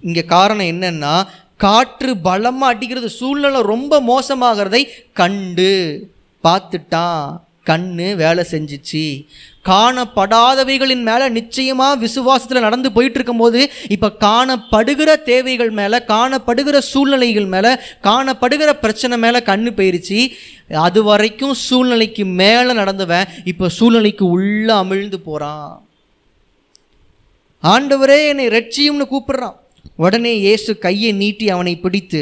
இங்கே 0.00 0.24
காரணம் 0.24 0.66
என்னன்னா 0.66 1.26
காற்று 1.56 2.16
பலமாக 2.16 2.72
அடிக்கிறது 2.74 3.08
சூழ்நிலை 3.08 3.60
ரொம்ப 3.62 4.00
மோசமாகிறதை 4.10 4.82
கண்டு 5.12 5.72
பார்த்துட்டான். 6.44 7.26
கண்ணு 7.70 8.08
வேலை 8.22 8.42
செஞ்சிச்சு. 8.52 9.04
காணப்படாதவைகளின் 9.68 11.02
மேலே 11.08 11.26
நிச்சயமாக 11.36 11.98
விசுவாசத்தில் 12.04 12.64
நடந்து 12.66 12.88
போயிட்டு 12.96 13.18
இருக்கும்போது 13.18 13.60
இப்போ 13.94 14.08
காணப்படுகிற 14.24 15.10
தேவைகள் 15.30 15.72
மேலே 15.80 15.98
காணப்படுகிற 16.12 16.78
சூழ்நிலைகள் 16.90 17.48
மேலே 17.54 17.72
காணப்படுகிற 18.08 18.72
பிரச்சனை 18.84 19.18
மேலே 19.24 19.40
கண்ணு 19.50 19.72
போயிருச்சு. 19.80 20.20
அது 20.86 21.02
வரைக்கும் 21.10 21.54
சூழ்நிலைக்கு 21.66 22.24
மேலே 22.40 22.72
நடந்தவன் 22.80 23.28
இப்போ 23.52 23.68
சூழ்நிலைக்கு 23.78 24.26
உள்ள 24.36 24.68
அமிழ்ந்து 24.82 25.20
போகிறான் 25.28 25.76
ஆண்டவரே 27.62 28.18
என்னை 28.32 28.48
ரட்சியும்னு 28.56 29.04
கூப்பிடுறான். 29.12 29.56
உடனே 30.04 30.32
இயேசு 30.46 30.70
கையை 30.84 31.12
நீட்டி 31.20 31.46
அவனை 31.54 31.72
பிடித்து 31.84 32.20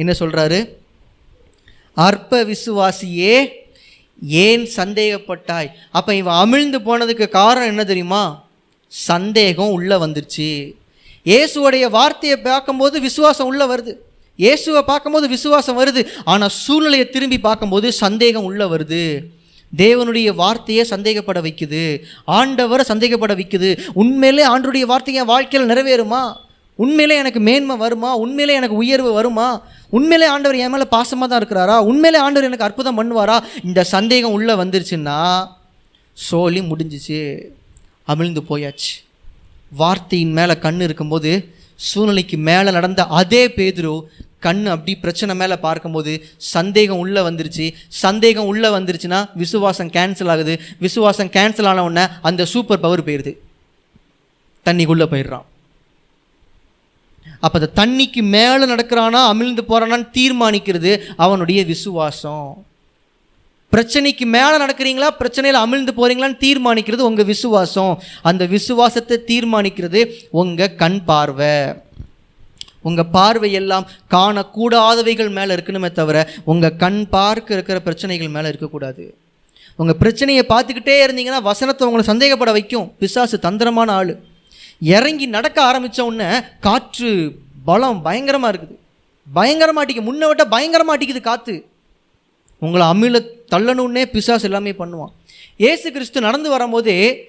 என்ன 0.00 0.12
சொல்கிறாரு 0.18 0.58
அற்ப 2.06 2.40
விசுவாசியே 2.50 3.34
ஏன் 4.22 4.68
சந்தேகப்பட்டாய்? 4.76 5.68
அப்போ 5.90 6.14
இவன் 6.14 6.34
அமிழ்ந்து 6.34 6.78
போனதுக்கு 6.84 7.28
காரணம் 7.28 7.68
என்ன 7.68 7.84
தெரியுமா? 7.84 8.46
சந்தேகம் 8.88 9.70
உள்ளே 9.70 9.96
வந்துருச்சு. 9.96 10.74
இயேசுவோடைய 11.26 11.90
வார்த்தையை 11.90 12.38
பார்க்கும்போது 12.38 13.00
விசுவாசம் 13.00 13.46
உள்ளே 13.46 13.64
வருது. 13.64 13.96
இயேசுவை 14.36 14.82
பார்க்கும்போது 14.82 15.28
விசுவாசம் 15.28 15.78
வருது. 15.78 16.06
ஆனால் 16.24 16.50
சூழ்நிலையை 16.50 17.10
திரும்பி 17.10 17.38
பார்க்கும்போது 17.38 17.92
சந்தேகம் 17.92 18.44
உள்ளே 18.44 18.64
வருது. 18.64 19.24
தேவனுடைய 19.76 20.34
வார்த்தையை 20.34 20.86
சந்தேகப்பட 20.90 21.40
வைக்குது. 21.40 22.00
ஆண்டவரை 22.26 22.84
சந்தேகப்பட 22.88 23.34
வைக்குது. 23.34 23.80
உண்மையிலே 23.92 24.46
ஆண்டுடைய 24.46 24.80
வார்த்தை 24.80 25.14
என் 25.14 25.24
வாழ்க்கையில் 25.24 25.70
நிறைவேறுமா? 25.70 26.36
உண்மையிலே 26.74 27.16
எனக்கு 27.16 27.40
மேன்மை 27.40 27.76
வருமா? 27.76 28.16
உண்மையிலே 28.16 28.54
எனக்கு 28.54 28.76
உயர்வு 28.76 29.12
வருமா? 29.12 29.62
உண்மையிலே 29.90 30.30
ஆண்டவர் 30.30 30.58
என் 30.58 30.70
மேலே 30.70 30.82
பாசமாக 30.82 31.26
தான் 31.26 31.40
இருக்கிறாரா? 31.42 31.78
உண்மையிலே 31.78 32.22
ஆண்டவர் 32.22 32.48
எனக்கு 32.48 32.64
அற்புதம் 32.64 32.98
பண்ணுவாரா? 32.98 33.36
இந்த 33.64 33.84
சந்தேகம் 33.84 34.32
உள்ளே 34.32 34.54
வந்துருச்சுன்னா 34.54 35.48
சோழி 36.12 36.60
முடிஞ்சிச்சு. 36.60 37.20
அமிழ்ந்து 38.08 38.42
போயாச்சு. 38.48 38.92
வார்த்தையின் 39.76 40.32
மேலே 40.32 40.58
கண் 40.58 40.80
இருக்கும்போது 40.80 41.54
சூழ்நிலைக்கு 41.74 42.36
மேலே 42.36 42.70
நடந்த 42.70 43.04
அதே 43.04 43.46
பேதுரு 43.46 44.02
கண் 44.40 44.66
அப்படி 44.66 44.96
பிரச்சனை 44.96 45.34
மேலே 45.36 45.56
பார்க்கும்போது 45.56 46.12
சந்தேகம் 46.36 46.98
உள்ளே 46.98 47.20
வந்துருச்சு. 47.20 47.72
சந்தேகம் 47.88 48.46
உள்ளே 48.46 48.68
வந்துருச்சுன்னா 48.68 49.28
விசுவாசம் 49.34 49.90
கேன்சல் 49.90 50.30
ஆகுது. 50.30 50.60
விசுவாசம் 50.78 51.32
கேன்சல் 51.36 51.66
ஆன 51.66 51.84
உடனே 51.84 52.12
அந்த 52.22 52.44
சூப்பர் 52.44 52.80
பவர் 52.80 53.04
போயிடுது 53.04 53.32
தண்ணிக்குள்ளே 54.66 55.06
போயிடுறான். 55.14 55.44
அப்போ 57.40 57.60
அந்த 57.60 57.70
தண்ணிக்கு 57.80 58.22
மேலே 58.22 58.64
நடக்கிறானா 58.64 59.22
அமிழ்ந்து 59.32 59.64
போகிறானான்னு 59.68 60.08
தீர்மானிக்கிறது 60.18 61.00
அவனுடைய 61.16 61.64
விசுவாசம். 61.64 62.64
பிரச்சனைக்கு 63.72 64.26
மேலே 64.36 64.56
நடக்கிறீங்களா 64.64 65.08
பிரச்சனையில் 65.20 65.62
அமிழ்ந்து 65.64 65.92
போகிறீங்களான்னு 65.96 66.42
தீர்மானிக்கிறது 66.44 67.08
உங்கள் 67.10 67.24
விசுவாசம். 67.24 68.02
அந்த 68.22 68.46
விசுவாசத்தை 68.46 69.18
தீர்மானிக்கிறது 69.26 70.02
உங்கள் 70.30 70.74
கண் 70.74 71.04
பார்வை. 71.04 71.72
உங்கள் 72.80 73.10
பார்வை 73.12 73.52
எல்லாம் 73.52 73.88
காணக்கூடாதவைகள் 74.10 75.30
மேலே 75.30 75.54
இருக்கணுமே 75.54 75.92
தவிர 75.92 76.28
உங்கள் 76.44 76.76
கண் 76.76 77.08
பார்க்க 77.08 77.54
இருக்கிற 77.54 77.80
பிரச்சனைகள் 77.80 78.28
மேலே 78.28 78.48
இருக்கக்கூடாது. 78.48 79.14
உங்கள் 79.76 79.96
பிரச்சனையை 79.96 80.44
பார்த்துக்கிட்டே 80.48 80.96
இருந்தீங்கன்னா 81.04 81.42
வசனத்தை 81.42 81.88
உங்களை 81.88 82.04
சந்தேகப்பட 82.06 82.52
வைக்கும். 82.52 82.92
பிசாசு 82.98 83.38
தந்திரமான 83.38 83.92
ஆள். 83.92 84.20
இறங்கி 84.80 85.26
நடக்க 85.26 85.62
ஆரம்பித்த 85.62 86.04
உடனே 86.04 86.40
காற்று 86.60 87.38
பலம் 87.64 88.02
பயங்கரமாக 88.02 88.52
இருக்குது. 88.52 88.76
பயங்கரமாக 89.26 89.86
அடிக்குது 89.86 90.08
முன்ன 90.08 90.26
விட்ட 90.26 90.44
பயங்கரமாக 90.44 90.98
அடிக்குது 90.98 91.20
காற்று 91.20 91.64
உங்களை 92.58 92.86
அமில 92.86 93.20
தள்ளணுன்னே 93.52 94.04
பிசாஸ் 94.14 94.42
எல்லாமே 94.42 94.70
பண்ணுவான். 94.70 95.12
ஏசு 95.56 95.92
கிறிஸ்து 95.92 96.20
நடந்து 96.20 96.50
வரும்போதே 96.50 97.28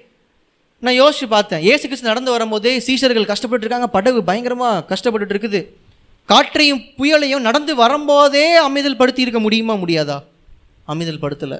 நான் 0.79 0.99
யோசிச்சு 1.01 1.27
பார்த்தேன். 1.27 1.61
ஏசு 1.61 1.83
கிறிஸ்து 1.87 2.07
நடந்து 2.07 2.31
வரும்போதே 2.31 2.79
சீஷர்கள் 2.79 3.31
கஷ்டப்பட்டுருக்காங்க 3.31 3.85
படகு 3.85 4.23
பயங்கரமாக 4.23 4.95
கஷ்டப்பட்டுட்டு 4.95 5.35
இருக்குது 5.35 5.61
காற்றையும் 6.25 6.81
புயலையும் 6.97 7.39
நடந்து 7.39 7.75
வரும்போதே 7.75 8.55
அமைதல் 8.55 8.97
படுத்தி 8.97 9.21
இருக்க 9.21 9.39
முடியுமா 9.39 9.73
முடியாதா? 9.73 10.17
அமைதல் 10.87 11.23
படுத்தலை 11.23 11.59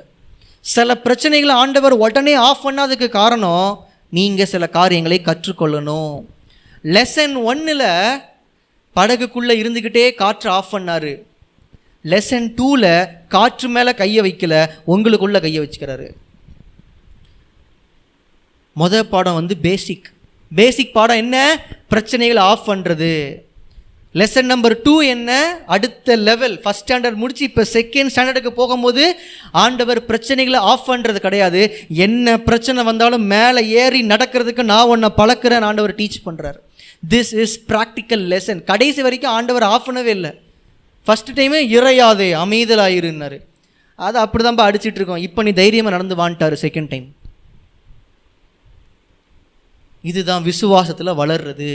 சில 0.61 0.93
பிரச்சனைகளை 1.03 1.51
ஆண்டவர் 1.51 1.93
உடனே 1.93 2.33
ஆஃப் 2.33 2.63
பண்ணாததுக்கு 2.65 3.09
காரணம் 3.09 3.84
நீங்கள் 4.09 4.45
சில 4.45 4.67
காரியங்களை 4.67 5.21
கற்றுக்கொள்ளணும். 5.23 6.25
லெசன் 6.83 7.35
ஒன்னில் 7.43 8.21
படகுக்குள்ளே 8.95 9.55
இருந்துக்கிட்டே 9.61 10.13
காற்று 10.13 10.49
ஆஃப் 10.49 10.73
பண்ணார். 10.73 11.21
லெசன் 12.03 12.53
டூவில் 12.57 13.07
காற்று 13.27 13.69
மேலே 13.69 13.93
கையை 13.93 14.33
வைக்கல 14.33 14.69
உங்களுக்குள்ளே 14.87 15.41
கையை 15.41 15.65
வச்சுக்கிறாரு. 15.65 16.11
முத 18.79 19.03
பாடம் 19.03 19.33
வந்து 19.33 19.57
பேசிக் 19.57 20.13
பேசிக் 20.55 20.93
பாடம் 20.93 21.17
என்ன? 21.17 21.65
பிரச்சனைகளை 21.89 22.37
ஆஃப் 22.37 22.69
பண்ணுறது 22.69 23.35
லெசன் 24.19 24.49
நம்பர் 24.51 24.73
டூ 24.83 24.93
என்ன? 25.13 25.31
அடுத்த 25.75 26.15
லெவல் 26.27 26.53
ஃபஸ்ட் 26.63 26.83
ஸ்டாண்டர்ட் 26.83 27.17
முடிச்சு 27.21 27.43
இப்போ 27.47 27.63
செகண்ட் 27.73 28.11
ஸ்டாண்டர்டுக்கு 28.13 28.51
போகும்போது 28.59 29.03
ஆண்டவர் 29.63 29.99
பிரச்சனைகளை 30.09 30.59
ஆஃப் 30.71 30.85
பண்ணுறது 30.91 31.19
கிடையாது. 31.25 31.61
என்ன 32.05 32.37
பிரச்சனை 32.49 32.83
வந்தாலும் 32.89 33.25
மேலே 33.33 33.61
ஏறி 33.81 34.01
நடக்கிறதுக்கு 34.13 34.63
நான் 34.71 34.91
உன்னை 34.93 35.09
பழக்கிறேன் 35.17 35.65
ஆண்டவர் 35.69 35.93
டீச் 35.99 36.17
பண்ணுறாரு 36.27 36.59
திஸ் 37.13 37.33
இஸ் 37.43 37.57
ப்ராக்டிக்கல் 37.71 38.23
லெசன் 38.33 38.61
கடைசி 38.71 39.01
வரைக்கும் 39.07 39.35
ஆண்டவர் 39.39 39.65
ஆஃப் 39.73 39.87
பண்ணவே 39.89 40.13
இல்லை. 40.17 40.31
ஃபஸ்ட் 41.07 41.33
டைமே 41.39 41.59
இறையாதே 41.77 42.29
அமைதலாயிருன்னாரு. 42.43 43.39
அதை 44.05 44.17
அப்படி 44.21 44.43
தான்ப்பா 44.45 44.69
அடிச்சிட்டு 44.69 44.99
இருக்கோம். 45.01 45.21
இப்போ 45.27 45.43
நீ 45.47 45.51
தைரியமாக 45.59 45.95
நடந்து 45.97 46.15
வான்ட்டாரு 46.21 46.57
செகண்ட் 46.63 46.91
டைம் 46.93 47.05
இதுதான் 50.11 50.43
விசுவாசத்தில் 50.49 51.17
வளர்றது. 51.21 51.69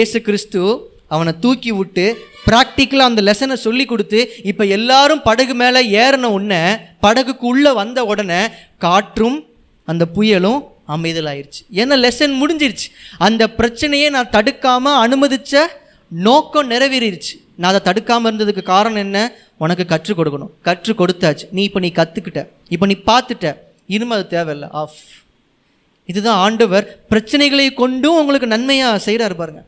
ஏசு 0.00 0.18
கிறிஸ்து 0.26 0.60
அவனை 1.08 1.32
தூக்கி 1.40 1.72
விட்டு 1.72 2.04
ப்ராக்டிக்கலாக 2.46 3.10
அந்த 3.10 3.22
லெசனை 3.22 3.52
சொல்லி 3.52 3.84
கொடுத்து 3.84 4.20
இப்போ 4.42 4.64
எல்லாரும் 4.64 5.22
படகு 5.22 5.54
மேலே 5.54 5.80
ஏறின 6.02 6.30
உடனே 6.36 6.62
படகுக்கு 7.02 7.44
உள்ளே 7.52 7.72
வந்த 7.72 8.04
உடனே 8.04 8.40
காற்றும் 8.78 9.46
அந்த 9.84 10.04
புயலும் 10.14 10.60
அமைதலாயிருச்சு. 10.88 11.62
ஏன்னா 11.74 11.96
லெசன் 12.04 12.34
முடிஞ்சிருச்சு. 12.40 12.88
அந்த 13.18 13.42
பிரச்சனையை 13.50 14.10
நான் 14.10 14.30
தடுக்காமல் 14.30 15.00
அனுமதித்த 15.04 15.82
நோக்கம் 16.08 16.70
நிறைவேறிடுச்சு 16.70 17.34
நான் 17.56 17.70
அதை 17.72 17.80
தடுக்காமல் 17.84 18.34
இருந்ததுக்கு 18.34 18.62
காரணம் 18.62 18.96
என்ன? 18.96 19.32
உனக்கு 19.58 19.86
கற்றுக் 19.86 20.18
கொடுக்கணும். 20.18 20.50
கற்றுக் 20.62 21.00
கொடுத்தாச்சு. 21.00 21.44
நீ 21.50 21.62
இப்போ 21.62 21.80
நீ 21.80 21.92
கற்றுக்கிட்ட 21.94 22.46
இப்போ 22.68 22.86
நீ 22.86 22.96
பார்த்துட்ட. 23.06 23.56
இனிமே 23.86 24.14
அது 24.14 24.26
தேவையில்லை. 24.26 24.68
ஆஃப். 24.72 24.98
இதுதான் 26.06 26.36
ஆண்டவர் 26.36 26.98
பிரச்சனைகளை 27.10 27.74
கொண்டும் 27.74 28.18
உங்களுக்கு 28.18 28.46
நன்மையாக 28.46 29.12
செய்கிறாரு 29.12 29.34
பாருங்கள் 29.34 29.66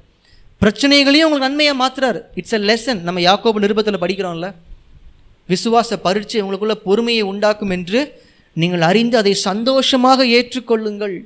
பிரச்சனைகளையும் 0.63 1.27
உங்களுக்கு 1.27 1.49
நன்மையாக 1.49 1.79
மாற்றுறாரு 1.83 2.21
இட்ஸ் 2.41 2.57
எ 2.57 2.61
லெசன் 2.71 3.01
நம்ம 3.01 3.21
யாக்கோபு 3.21 3.59
நிருபத்தில் 3.65 4.03
படிக்கிறோம்ல. 4.05 4.49
விசுவாச 5.53 5.97
பரீட்சை 6.07 6.41
உங்களுக்குள்ள 6.43 6.75
பொறுமையை 6.87 7.25
உண்டாக்கும் 7.33 7.71
என்று 7.71 8.01
நீங்கள் 8.53 8.81
அறிந்து 8.81 9.17
அதை 9.17 9.35
சந்தோஷமாக 9.35 10.27
ஏற்றுக்கொள்ளுங்கள். 10.39 11.17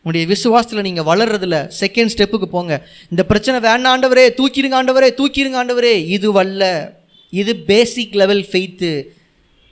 உங்களுடைய 0.00 0.24
விசுவாசத்தில் 0.34 0.86
நீங்கள் 0.88 1.08
வளர்றதுல 1.10 1.56
செகண்ட் 1.80 2.12
ஸ்டெப்புக்கு 2.14 2.48
போங்க. 2.54 2.74
இந்த 3.10 3.22
பிரச்சனை 3.30 3.60
வேண்டாம் 3.60 3.92
ஆண்டவரே 3.94 4.26
தூக்கிடுங்க 4.38 4.76
ஆண்டவரே 4.80 5.10
தூக்கிடுங்க 5.20 5.58
ஆண்டவரே. 5.62 5.94
இது 6.16 6.28
வல்ல. 6.38 6.62
இது 7.40 7.52
பேசிக் 7.70 8.18
லெவல் 8.22 8.44
ஃபெய்த்து 8.50 8.92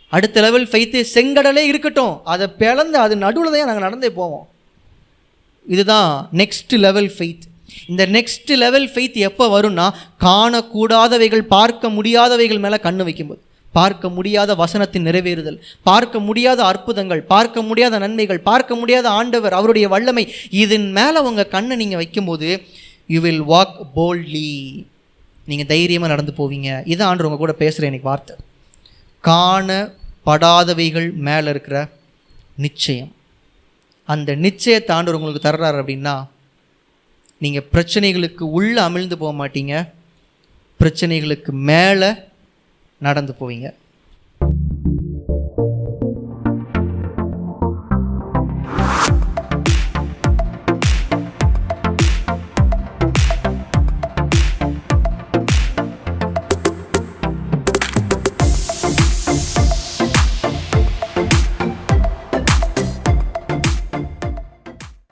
அடுத்த 0.09 0.41
லெவல் 0.41 0.69
ஃபெய்த்து 0.73 0.99
செங்கடலே 1.15 1.63
இருக்கட்டும். 1.73 2.15
அதை 2.33 2.47
பிளந்து 2.61 2.99
அது 2.99 3.15
நடுவில் 3.17 3.55
தான் 3.55 3.71
நாங்கள் 3.71 3.89
நடந்தே 3.89 4.11
போவோம். 4.11 4.47
இதுதான் 5.75 6.11
நெக்ஸ்ட் 6.41 6.75
லெவல் 6.87 7.13
ஃபெய்த் 7.19 7.47
இந்த 7.91 8.03
நெக்ஸ்ட் 8.17 8.53
லெவல் 8.65 8.89
ஃபெய்த் 8.95 9.19
எப்போ 9.29 9.45
வரும்னா 9.55 9.87
காணக்கூடாதவைகள் 10.27 11.45
பார்க்க 11.57 11.89
முடியாதவைகள் 11.97 12.65
மேலே 12.65 12.79
கண்ணு 12.87 13.07
வைக்கும்போது. 13.09 13.41
பார்க்க 13.73 14.09
முடியாத 14.17 14.51
வசனத்தின் 14.61 15.07
நிறைவேறுதல் 15.09 15.59
பார்க்க 15.89 16.21
முடியாத 16.27 16.61
அற்புதங்கள் 16.65 17.23
பார்க்க 17.33 17.63
முடியாத 17.69 17.99
நன்மைகள் 18.05 18.41
பார்க்க 18.51 18.79
முடியாத 18.81 19.07
ஆண்டவர் 19.19 19.57
அவருடைய 19.59 19.87
வல்லமை 19.95 20.25
இதன் 20.63 20.89
மேலே 20.99 21.19
உங்கள் 21.29 21.53
கண்ணை 21.55 21.77
நீங்கள் 21.83 22.01
வைக்கும்போது 22.03 22.49
யூ 23.15 23.19
வில் 23.27 23.43
வாக் 23.53 23.77
போல்ட்லி 23.97 24.49
நீங்கள் 25.51 25.71
தைரியமாக 25.73 26.13
நடந்து 26.13 26.33
போவீங்க. 26.39 26.69
இதான் 26.93 27.09
ஆண்டு 27.11 27.27
உங்கள் 27.29 27.43
கூட 27.43 27.53
பேசுகிற 27.63 27.89
எனக்கு 27.91 28.09
வார்த்தை. 28.11 28.35
காணப்படாதவைகள் 29.29 31.09
மேலே 31.29 31.49
இருக்கிற 31.55 31.77
நிச்சயம். 32.65 33.13
அந்த 34.09 34.31
நிச்சயத்தை 34.47 34.93
ஆண்டவர் 34.97 35.19
உங்களுக்கு 35.19 35.47
தர்றாரு 35.49 35.79
அப்படின்னா 35.83 36.15
நீங்கள் 37.39 37.67
பிரச்சனைகளுக்கு 37.73 38.43
உள்ளே 38.43 38.83
அமிழ்ந்து 38.83 39.15
போக 39.15 39.33
மாட்டீங்க. 39.47 39.89
பிரச்சனைகளுக்கு 40.81 41.51
மேலே 41.51 42.11
நடந்து 42.99 43.35
போவீங்க. 43.41 43.75